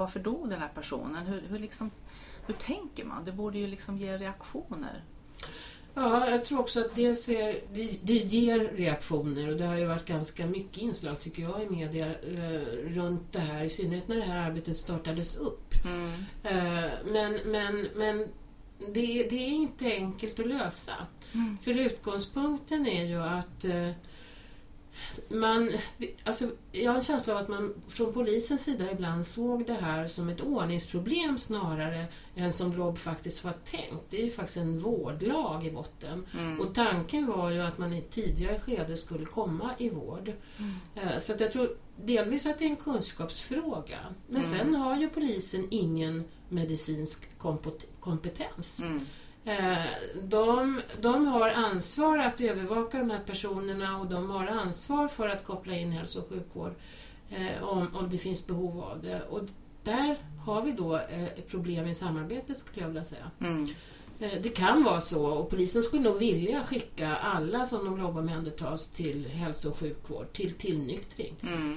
Varför 0.00 0.20
dog 0.20 0.48
den 0.48 0.60
här 0.60 0.70
personen? 0.74 1.26
Hur, 1.26 1.42
hur, 1.48 1.58
liksom, 1.58 1.90
hur 2.46 2.54
tänker 2.54 3.04
man? 3.04 3.24
Det 3.24 3.32
borde 3.32 3.58
ju 3.58 3.66
liksom 3.66 3.98
ge 3.98 4.18
reaktioner. 4.18 5.04
Ja, 5.94 6.30
jag 6.30 6.44
tror 6.44 6.60
också 6.60 6.80
att 6.80 6.94
det, 6.94 7.14
ser, 7.14 7.60
det, 7.72 7.98
det, 8.02 8.12
ger 8.12 8.58
reaktioner 8.58 9.50
och 9.50 9.56
det 9.56 9.64
har 9.64 9.76
ju 9.76 9.86
varit 9.86 10.04
ganska 10.04 10.46
mycket 10.46 10.78
inslag 10.78 11.20
tycker 11.20 11.42
jag 11.42 11.62
i 11.62 11.66
media 11.70 12.06
eh, 12.06 12.60
runt 12.88 13.32
det 13.32 13.38
här, 13.38 13.64
i 13.64 13.70
synnerhet 13.70 14.08
när 14.08 14.16
det 14.16 14.22
här 14.22 14.50
arbetet 14.50 14.76
startades 14.76 15.36
upp. 15.36 15.74
Mm. 15.84 16.12
Eh, 16.42 16.90
men 17.04 17.38
men, 17.44 17.88
men 17.94 18.28
det, 18.78 19.28
det, 19.30 19.44
är 19.44 19.48
inte 19.48 19.84
enkelt 19.84 20.40
att 20.40 20.46
lösa. 20.46 20.94
Mm. 21.32 21.58
För 21.62 21.78
utgångspunkten 21.78 22.86
är 22.86 23.04
ju 23.04 23.22
att 23.22 23.64
eh, 23.64 23.90
man, 25.28 25.70
alltså, 26.24 26.50
jag 26.72 26.90
har 26.90 26.96
en 26.96 27.04
känsla 27.04 27.34
av 27.34 27.38
att 27.38 27.48
man 27.48 27.74
från 27.88 28.12
polisens 28.12 28.64
sida 28.64 28.92
ibland 28.92 29.26
såg 29.26 29.66
det 29.66 29.72
här 29.72 30.06
som 30.06 30.28
ett 30.28 30.40
ordningsproblem 30.40 31.38
snarare 31.38 32.06
än 32.34 32.52
som 32.52 32.72
Rob 32.72 32.98
faktiskt 32.98 33.44
var 33.44 33.52
tänkt. 33.52 34.04
Det 34.10 34.20
är 34.20 34.24
ju 34.24 34.30
faktiskt 34.30 34.56
en 34.56 34.78
vårdlag 34.78 35.66
i 35.66 35.70
botten. 35.70 36.26
Mm. 36.38 36.60
Och 36.60 36.74
tanken 36.74 37.26
var 37.26 37.50
ju 37.50 37.60
att 37.60 37.78
man 37.78 37.92
i 37.92 37.98
ett 37.98 38.10
tidigare 38.10 38.60
skede 38.60 38.96
skulle 38.96 39.24
komma 39.24 39.70
i 39.78 39.90
vård. 39.90 40.32
Mm. 40.58 40.74
Eh, 40.94 41.18
så 41.18 41.32
att 41.32 41.40
jag 41.40 41.52
tror 41.52 41.76
delvis 42.04 42.46
att 42.46 42.58
det 42.58 42.64
är 42.64 42.70
en 42.70 42.76
kunskapsfråga. 42.76 43.98
Men 44.26 44.42
mm. 44.42 44.58
sen 44.58 44.74
har 44.74 44.96
ju 44.96 45.08
polisen 45.08 45.66
ingen 45.70 46.24
medicinsk 46.48 47.28
kompetens. 48.00 48.82
Eh, 49.44 49.84
de, 50.22 50.80
de 51.00 51.26
har 51.26 51.50
ansvar 51.50 52.18
att 52.18 52.40
övervaka 52.40 52.98
de 52.98 53.10
här 53.10 53.20
personerna 53.20 53.98
och 53.98 54.06
de 54.06 54.30
har 54.30 54.46
ansvar 54.46 55.08
för 55.08 55.28
att 55.28 55.44
koppla 55.44 55.76
in 55.76 55.92
hälso 55.92 56.20
och 56.20 56.28
sjukvård 56.28 56.74
eh, 57.30 57.62
om, 57.62 57.88
om 57.94 58.10
det 58.10 58.18
finns 58.18 58.46
behov 58.46 58.80
av 58.80 59.02
det. 59.02 59.22
Och 59.22 59.40
där 59.84 60.16
har 60.44 60.62
vi 60.62 60.72
då 60.72 60.96
eh, 60.96 61.28
problem 61.48 61.86
i 61.86 61.94
samarbetet 61.94 62.58
skulle 62.58 62.80
jag 62.80 62.88
vilja 62.88 63.04
säga. 63.04 63.30
Mm. 63.40 63.68
Det 64.42 64.48
kan 64.48 64.84
vara 64.84 65.00
så 65.00 65.26
och 65.26 65.50
polisen 65.50 65.82
skulle 65.82 66.02
nog 66.02 66.18
vilja 66.18 66.64
skicka 66.64 67.16
alla 67.16 67.66
som 67.66 67.84
de 67.84 68.00
jobbar 68.00 68.22
med 68.22 68.40
omhändertas 68.40 68.88
till 68.88 69.26
hälso 69.26 69.70
och 69.70 69.78
sjukvård, 69.78 70.32
till 70.32 70.54
tillnyktring. 70.54 71.34
Mm. 71.42 71.76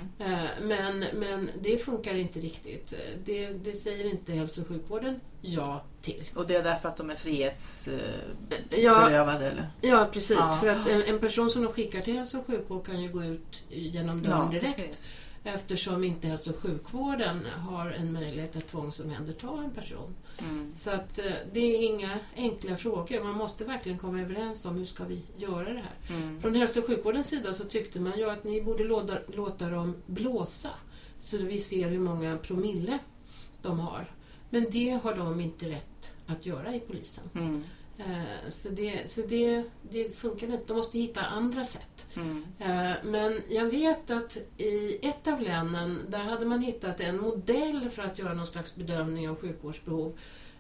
Men, 0.62 1.06
men 1.14 1.50
det 1.62 1.78
funkar 1.78 2.16
inte 2.16 2.40
riktigt. 2.40 2.94
Det, 3.26 3.50
det 3.50 3.74
säger 3.74 4.10
inte 4.10 4.34
hälso 4.34 4.62
och 4.62 4.68
sjukvården 4.68 5.20
ja 5.42 5.84
till. 6.02 6.24
Och 6.36 6.48
det 6.48 6.56
är 6.56 6.64
därför 6.64 6.90
att 6.90 6.98
de 6.98 7.10
är 7.10 7.16
frihetsberövade? 7.16 8.12
Ja, 8.70 9.32
eller? 9.32 9.70
ja 9.82 10.10
precis. 10.14 10.38
Ja. 10.40 10.58
För 10.62 10.68
att 10.68 10.90
en, 10.90 11.04
en, 11.04 11.20
person 11.20 11.50
som 11.50 11.64
de 11.64 11.74
skickar 11.74 12.02
till 12.02 12.14
hälso 12.14 12.38
och 12.38 12.46
sjukvård 12.46 12.86
kan 12.86 13.02
ju 13.02 13.12
gå 13.12 13.24
ut 13.24 13.64
genom 13.70 14.24
dörren 14.24 14.50
ja, 14.54 14.60
direkt. 14.60 14.76
Precis. 14.76 15.00
Eftersom 15.44 16.04
inte 16.04 16.28
hälso 16.28 16.50
och 16.50 16.58
sjukvården 16.58 17.46
har 17.46 17.92
en 17.92 18.14
möjlighet 18.14 18.56
att 18.56 18.68
tvångsomhänderta 18.68 19.48
en 19.48 19.72
person. 19.72 20.16
Mm. 20.38 20.74
Så 20.76 20.92
att 20.92 21.20
eh, 21.20 21.32
det 21.54 21.60
är 21.60 21.84
inga 21.84 22.20
enkla 22.36 22.78
frågor. 22.78 23.24
Man 23.24 23.36
måste 23.36 23.66
verkligen 23.66 23.98
komma 23.98 24.22
överens 24.22 24.66
om 24.66 24.76
hur 24.76 24.86
ska 24.86 25.04
vi 25.04 25.22
göra 25.36 25.74
det 25.74 25.84
här. 25.84 26.16
Mm. 26.16 26.42
Från 26.42 26.56
hälso 26.56 26.80
och 26.80 26.86
sjukvårdens 26.86 27.28
sida 27.28 27.54
så 27.54 27.64
tyckte 27.64 28.00
man 28.00 28.18
ju 28.18 28.30
att 28.30 28.44
ni 28.44 28.62
borde 28.62 28.84
låta, 28.84 29.18
låta 29.28 29.70
dem 29.70 29.96
blåsa. 30.06 30.70
Så 31.20 31.38
vi 31.38 31.60
ser 31.60 31.90
hur 31.90 32.00
många 32.00 32.38
promille 32.38 33.00
de 33.62 33.80
har. 33.80 34.12
Men 34.50 34.66
det 34.72 35.00
har 35.04 35.16
de 35.16 35.42
inte 35.42 35.70
rätt 35.70 36.14
att 36.28 36.46
göra 36.46 36.76
i 36.76 36.80
polisen. 36.80 37.24
Mm. 37.36 37.64
Eh, 37.98 38.50
så, 38.50 38.70
det, 38.70 39.12
så 39.12 39.22
det, 39.22 39.64
det 39.92 40.18
funkar 40.18 40.48
inte. 40.48 40.64
De 40.68 40.74
måste 40.74 41.00
hitta 41.00 41.22
andra 41.22 41.64
sätt. 41.64 42.08
Mm. 42.16 42.46
Eh, 42.60 42.94
men 43.04 43.42
jag 43.50 43.66
vet 43.66 44.12
att 44.12 44.38
i 44.58 45.00
ett 45.02 45.28
av 45.28 45.42
länen, 45.42 46.00
där 46.10 46.20
hade 46.20 46.46
man 46.46 46.62
hittat 46.62 47.00
en 47.00 47.22
modell 47.22 47.90
för 47.90 48.04
att 48.04 48.20
göra 48.20 48.34
någon 48.34 48.48
slags 48.48 48.76
bedömning 48.76 49.30
av 49.30 49.36
sjukvårdsbehov 49.40 50.20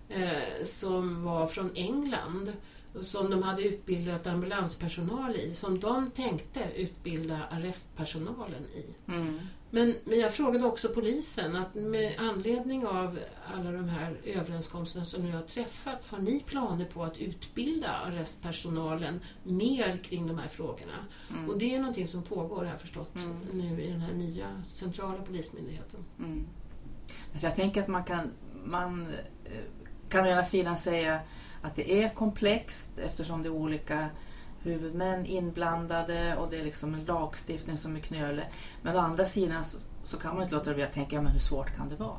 eh, 0.09 0.63
som 0.63 1.23
var 1.23 1.47
från 1.47 1.71
England 1.75 2.53
som 3.01 3.29
de 3.29 3.43
hade 3.43 3.61
utbildat 3.61 4.27
ambulanspersonal 4.27 5.35
i, 5.35 5.53
som 5.53 5.79
de 5.79 6.11
tänkte 6.11 6.59
utbilda 6.75 7.39
arrestpersonalen 7.51 8.65
i. 8.75 9.11
Mm. 9.11 9.39
Men, 9.73 9.95
men 10.03 10.19
jag 10.19 10.33
frågade 10.33 10.65
också 10.65 10.89
polisen 10.89 11.55
att 11.55 11.75
med 11.75 12.13
anledning 12.19 12.85
av 12.85 13.19
alla 13.53 13.71
de 13.71 13.89
här 13.89 14.17
överenskommelserna 14.23 15.05
som 15.05 15.23
nu 15.23 15.31
har 15.31 15.41
träffats, 15.41 16.07
har 16.07 16.19
ni 16.19 16.39
planer 16.39 16.85
på 16.85 17.03
att 17.03 17.17
utbilda 17.17 17.89
arrestpersonalen 17.89 19.19
mer 19.43 19.97
kring 20.03 20.27
de 20.27 20.39
här 20.39 20.47
frågorna? 20.47 21.05
Mm. 21.29 21.49
Och 21.49 21.57
det 21.57 21.75
är 21.75 21.79
någonting 21.79 22.07
som 22.07 22.23
pågår, 22.23 22.57
har 22.57 22.65
jag 22.65 22.81
förstått, 22.81 23.15
mm. 23.15 23.37
nu 23.51 23.81
i 23.81 23.91
den 23.91 24.01
här 24.01 24.13
nya 24.13 24.63
centrala 24.65 25.21
polismyndigheten. 25.21 26.05
Mm. 26.19 26.47
Jag 27.41 27.55
tänker 27.55 27.81
att 27.81 27.87
man 27.87 28.03
kan, 28.03 28.31
man 28.65 29.07
eh, 29.45 30.09
kan 30.09 30.25
å 30.25 30.27
ena 30.27 30.43
sidan 30.43 30.77
säga 30.77 31.19
att 31.61 31.75
det 31.75 32.03
är 32.03 32.09
komplext 32.09 32.89
eftersom 32.97 33.43
det 33.43 33.49
är 33.49 33.53
olika 33.53 34.09
huvudmän 34.63 35.25
inblandade 35.25 36.35
och 36.37 36.49
det 36.51 36.59
är 36.59 36.63
liksom 36.63 36.93
en 36.93 37.05
lagstiftning 37.05 37.77
som 37.77 37.95
är 37.95 37.99
knölig. 37.99 38.45
Men 38.81 38.95
å 38.95 38.99
andra 38.99 39.25
sidan 39.25 39.63
så, 39.63 39.77
så 40.05 40.17
kan 40.17 40.33
man 40.33 40.43
inte 40.43 40.55
låta 40.55 40.73
bli 40.73 40.83
att 40.83 40.93
tänka, 40.93 41.21
men 41.21 41.31
hur 41.31 41.39
svårt 41.39 41.75
kan 41.75 41.89
det 41.89 41.95
vara? 41.95 42.17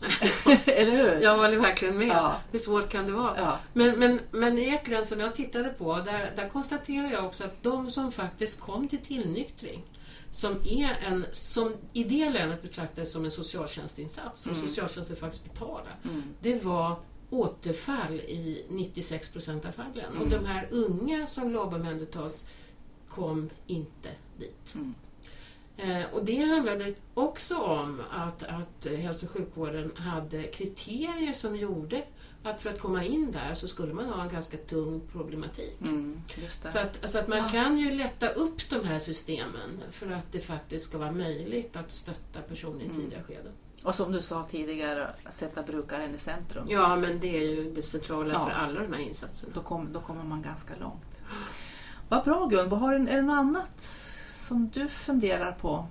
Eller 0.66 0.90
hur? 0.92 1.22
Jag 1.22 1.36
håller 1.38 1.56
verkligen 1.56 1.98
med. 1.98 2.08
Ja. 2.08 2.36
Hur 2.52 2.58
svårt 2.58 2.88
kan 2.88 3.06
det 3.06 3.12
vara? 3.12 3.34
Ja. 3.36 3.58
Men, 3.72 3.98
men, 3.98 4.20
men 4.30 4.56
län 4.56 5.06
som 5.06 5.20
jag 5.20 5.34
tittade 5.34 5.68
på, 5.68 5.96
där, 5.96 6.32
där 6.36 6.48
konstaterar 6.48 7.10
jag 7.10 7.24
också 7.24 7.44
att 7.44 7.62
de 7.62 7.90
som 7.90 8.12
faktiskt 8.12 8.60
kom 8.60 8.88
till 8.88 8.98
tillnyktring, 8.98 9.84
som 10.30 10.52
är 10.64 10.98
en, 11.06 11.26
som 11.32 11.76
i 11.92 12.04
det 12.04 12.30
länet 12.30 12.62
betraktades 12.62 13.12
som 13.12 13.24
en 13.24 13.30
socialtjänstinsats, 13.30 14.46
och 14.46 14.52
Mm. 14.56 14.66
socialtjänsten 14.68 15.16
faktiskt 15.16 15.52
betalar, 15.52 15.96
Mm. 16.04 16.22
det 16.40 16.64
var 16.64 16.96
återfall 17.30 18.14
i 18.20 18.64
96 18.70 19.32
procent 19.32 19.64
av 19.64 19.72
fallen. 19.72 20.16
Och 20.16 20.26
Mm. 20.26 20.30
de 20.30 20.46
här 20.46 20.68
unga 20.70 21.26
som 21.26 21.50
LAB-omhändertas 21.52 22.46
kom 23.08 23.50
inte 23.66 24.08
dit. 24.38 24.74
Mm. 24.74 24.94
Eh, 25.76 26.06
och 26.12 26.24
det 26.24 26.42
handlade 26.44 26.94
också 27.14 27.56
om 27.56 28.02
att, 28.10 28.42
att 28.42 28.86
hälso 28.86 29.26
och 29.26 29.32
sjukvården 29.32 29.92
hade 29.96 30.42
kriterier 30.42 31.32
som 31.32 31.56
gjorde 31.56 32.02
att 32.42 32.60
för 32.60 32.70
att 32.70 32.80
komma 32.80 33.04
in 33.04 33.32
där 33.32 33.54
så 33.54 33.68
skulle 33.68 33.94
man 33.94 34.08
ha 34.08 34.22
en 34.22 34.28
ganska 34.28 34.56
tung 34.56 35.00
problematik. 35.12 35.76
Mm. 35.80 36.20
Just 36.36 36.62
det. 36.62 36.68
Så 36.68 36.78
att, 36.78 37.10
så 37.10 37.18
att 37.18 37.28
man 37.28 37.38
Ja. 37.38 37.48
kan 37.48 37.78
ju 37.78 37.90
lätta 37.90 38.28
upp 38.28 38.70
de 38.70 38.84
här 38.84 38.98
systemen 38.98 39.80
för 39.90 40.10
att 40.10 40.32
det 40.32 40.40
faktiskt 40.40 40.84
ska 40.88 40.98
vara 40.98 41.12
möjligt 41.12 41.76
att 41.76 41.90
stötta 41.90 42.40
personer 42.48 42.80
i 42.80 42.84
Mm. 42.84 42.96
tidiga 42.96 43.22
skeden. 43.22 43.52
Och 43.82 43.94
som 43.94 44.12
du 44.12 44.22
sa 44.22 44.46
tidigare, 44.50 45.10
att 45.24 45.34
sätta 45.34 45.62
brukaren 45.62 46.14
i 46.14 46.18
centrum. 46.18 46.64
Ja, 46.68 46.96
men 46.96 47.20
det 47.20 47.36
är 47.36 47.48
ju 47.48 47.72
det 47.74 47.82
centrala 47.82 48.32
Ja. 48.34 48.44
för 48.44 48.50
alla 48.52 48.80
de 48.80 48.92
här 48.92 49.00
insatserna. 49.00 49.52
Då, 49.54 49.60
kom, 49.62 49.88
då 49.92 50.00
kommer 50.00 50.24
man 50.24 50.42
ganska 50.42 50.74
långt. 50.80 51.04
Vad 52.08 52.24
bra 52.24 52.46
Gun, 52.46 52.68
Vad 52.68 52.80
har, 52.80 52.94
är 52.94 52.98
det 53.16 53.22
något 53.22 53.36
annat 53.38 53.80
som 54.48 54.68
du 54.74 54.88
funderar 54.88 55.52
på? 55.52 55.86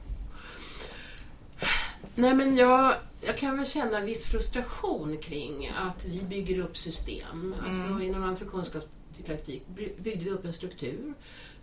Nej, 2.18 2.34
men 2.36 2.58
jag, 2.58 2.96
jag 3.22 3.38
kan 3.38 3.58
väl 3.58 3.66
känna 3.66 4.02
viss 4.02 4.26
frustration 4.26 5.18
kring 5.18 5.72
att 5.78 6.06
vi 6.06 6.24
bygger 6.24 6.60
upp 6.60 6.78
system. 6.78 7.56
Alltså 7.66 7.82
Mm. 7.88 8.02
inom 8.02 8.22
ramen 8.22 8.38
för 8.38 8.46
kunskapspraktik 8.46 9.68
by- 9.68 9.94
byggde 10.00 10.24
vi 10.26 10.30
upp 10.32 10.46
en 10.46 10.54
struktur 10.54 11.14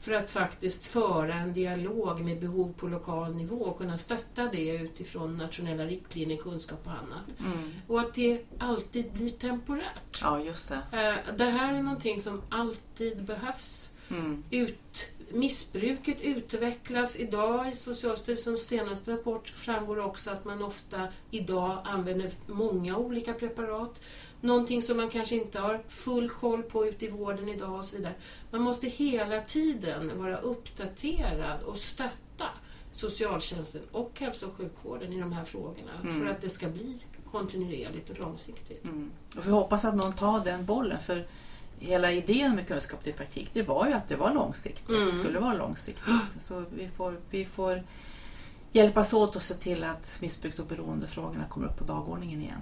för 0.00 0.12
att 0.12 0.30
faktiskt 0.30 0.86
föra 0.86 1.34
en 1.34 1.52
dialog 1.52 2.20
med 2.20 2.40
behov 2.40 2.72
på 2.76 2.86
lokal 2.86 3.34
nivå 3.34 3.56
och 3.56 3.78
kunna 3.78 3.98
stötta 3.98 4.44
det 4.52 4.68
utifrån 4.76 5.36
nationella 5.36 5.84
riktlinjer, 5.86 6.36
kunskap 6.36 6.80
och 6.86 6.92
annat. 6.92 7.26
Mm. 7.40 7.70
Och 7.86 8.00
att 8.00 8.14
det 8.14 8.40
alltid 8.58 9.12
blir 9.12 9.30
temporärt. 9.30 10.18
Ja, 10.22 10.40
just 10.40 10.68
det. 10.68 10.74
Eh, 10.98 11.34
Det 11.36 11.44
här 11.44 11.74
är 11.74 11.82
någonting 11.82 12.20
som 12.22 12.42
alltid 12.48 13.24
behövs 13.24 13.90
Mm. 14.10 14.42
ut, 14.50 15.12
missbruket 15.34 16.20
utvecklas 16.20 17.16
idag. 17.16 17.68
I 17.68 17.74
Socialstyrelsens 17.74 18.66
senaste 18.66 19.12
rapport 19.12 19.48
framgår 19.48 19.98
också 19.98 20.30
att 20.30 20.44
man 20.44 20.62
ofta 20.62 21.08
idag 21.30 21.78
använder 21.84 22.30
många 22.46 22.96
olika 22.96 23.32
preparat. 23.32 24.00
Någonting 24.40 24.82
som 24.82 24.96
man 24.96 25.10
kanske 25.10 25.36
inte 25.36 25.58
har 25.60 25.82
full 25.88 26.30
koll 26.30 26.62
på 26.62 26.86
ute 26.86 27.04
i 27.04 27.08
vården 27.10 27.48
idag 27.48 27.78
och 27.78 27.84
så 27.84 27.96
vidare. 27.96 28.14
Man 28.50 28.60
måste 28.60 28.86
hela 28.88 29.40
tiden 29.40 30.18
vara 30.18 30.36
uppdaterad 30.38 31.62
och 31.62 31.78
stötta 31.78 32.44
socialtjänsten 32.92 33.82
och 33.92 34.20
hälso 34.20 34.46
och 34.46 34.56
sjukvården 34.56 35.12
i 35.12 35.20
de 35.20 35.32
här 35.32 35.44
frågorna 35.44 35.90
Mm. 36.02 36.20
för 36.20 36.30
att 36.30 36.40
det 36.40 36.48
ska 36.48 36.68
bli 36.68 36.98
kontinuerligt 37.30 38.10
och 38.10 38.18
långsiktigt. 38.18 38.84
Mm. 38.84 39.10
Och 39.36 39.46
vi 39.46 39.50
hoppas 39.50 39.84
att 39.84 39.94
någon 39.96 40.12
tar 40.14 40.44
den 40.44 40.64
bollen 40.64 41.00
för 41.00 41.26
hela 41.78 42.12
idén 42.12 42.54
med 42.54 42.68
kunskap 42.68 43.02
till 43.02 43.12
praktik 43.12 43.50
det 43.52 43.62
var 43.62 43.86
ju 43.86 43.92
att 43.92 44.08
det 44.08 44.16
var 44.16 44.34
långsiktigt. 44.34 44.88
Mm. 44.88 45.06
Det 45.06 45.12
skulle 45.12 45.38
vara 45.38 45.54
långsiktigt. 45.54 46.04
Så 46.38 46.64
vi 46.74 46.88
får, 46.96 47.20
vi 47.30 47.44
får 47.44 47.82
hjälpas 48.72 49.12
åt 49.12 49.36
och 49.36 49.42
se 49.42 49.54
till 49.54 49.84
att 49.84 50.16
missbruks 50.20 50.58
och 50.58 50.66
beroendefrågorna 50.66 51.44
kommer 51.48 51.66
upp 51.66 51.76
på 51.76 51.84
dagordningen 51.84 52.42
igen. 52.42 52.60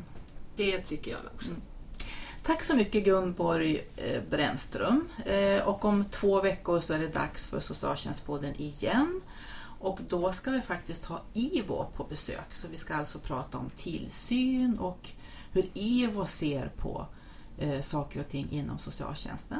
Det 0.57 0.81
tycker 0.81 1.11
jag 1.11 1.21
också. 1.35 1.51
Mm. 1.51 1.63
Tack 2.43 2.63
så 2.63 2.77
mycket 2.77 3.05
Gunborg 3.05 3.85
eh, 3.97 4.23
Brännström. 4.31 5.09
Eh, 5.27 5.69
och 5.69 5.85
om 5.85 6.05
två 6.05 6.41
veckor 6.41 6.81
så 6.81 6.95
är 6.95 6.99
det 6.99 7.09
dags 7.09 7.47
för 7.47 7.61
Socialtjänstpodden 7.61 8.55
igen. 8.61 9.21
Och 9.81 9.99
då 10.09 10.33
ska 10.33 10.51
vi 10.51 10.61
faktiskt 10.61 11.05
ha 11.05 11.21
IVO 11.33 11.87
på 11.97 12.05
besök. 12.05 12.55
Så 12.55 12.69
vi 12.69 12.77
ska 12.77 12.95
alltså 12.95 13.19
prata 13.19 13.59
om 13.59 13.71
tillsyn 13.77 14.79
och 14.79 15.11
hur 15.53 15.71
IVO 15.75 16.27
ser 16.27 16.71
på 16.77 17.07
eh, 17.63 17.81
saker 17.81 18.21
och 18.21 18.29
ting 18.29 18.51
inom 18.51 18.79
socialtjänsten. 18.79 19.59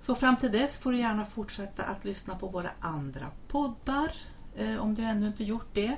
Så 0.00 0.14
fram 0.14 0.36
till 0.36 0.52
dess 0.52 0.78
får 0.78 0.92
du 0.92 0.98
gärna 0.98 1.26
fortsätta 1.26 1.84
att 1.84 2.04
lyssna 2.04 2.34
på 2.34 2.46
våra 2.46 2.70
andra 2.80 3.26
poddar 3.48 4.12
eh, 4.56 4.76
om 4.76 4.94
du 4.94 5.02
ännu 5.02 5.26
inte 5.26 5.44
gjort 5.44 5.68
det. 5.74 5.96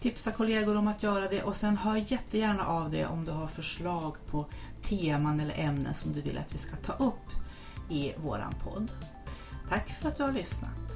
Tipsa 0.00 0.32
kollegor 0.32 0.76
om 0.76 0.88
att 0.88 1.02
göra 1.02 1.28
det 1.28 1.42
och 1.42 1.56
sen 1.56 1.76
hör 1.76 1.96
jättegärna 1.96 2.66
av 2.66 2.90
dig 2.90 3.06
om 3.06 3.24
du 3.24 3.32
har 3.32 3.46
förslag 3.46 4.16
på 4.26 4.46
teman 4.82 5.40
eller 5.40 5.58
ämnen 5.58 5.94
som 5.94 6.12
du 6.12 6.20
vill 6.20 6.38
att 6.38 6.54
vi 6.54 6.58
ska 6.58 6.76
ta 6.76 6.92
upp 6.92 7.30
i 7.90 8.12
våran 8.16 8.54
podd. 8.64 8.90
Tack 9.68 9.88
för 9.88 10.08
att 10.08 10.16
du 10.16 10.22
har 10.22 10.32
lyssnat. 10.32 10.89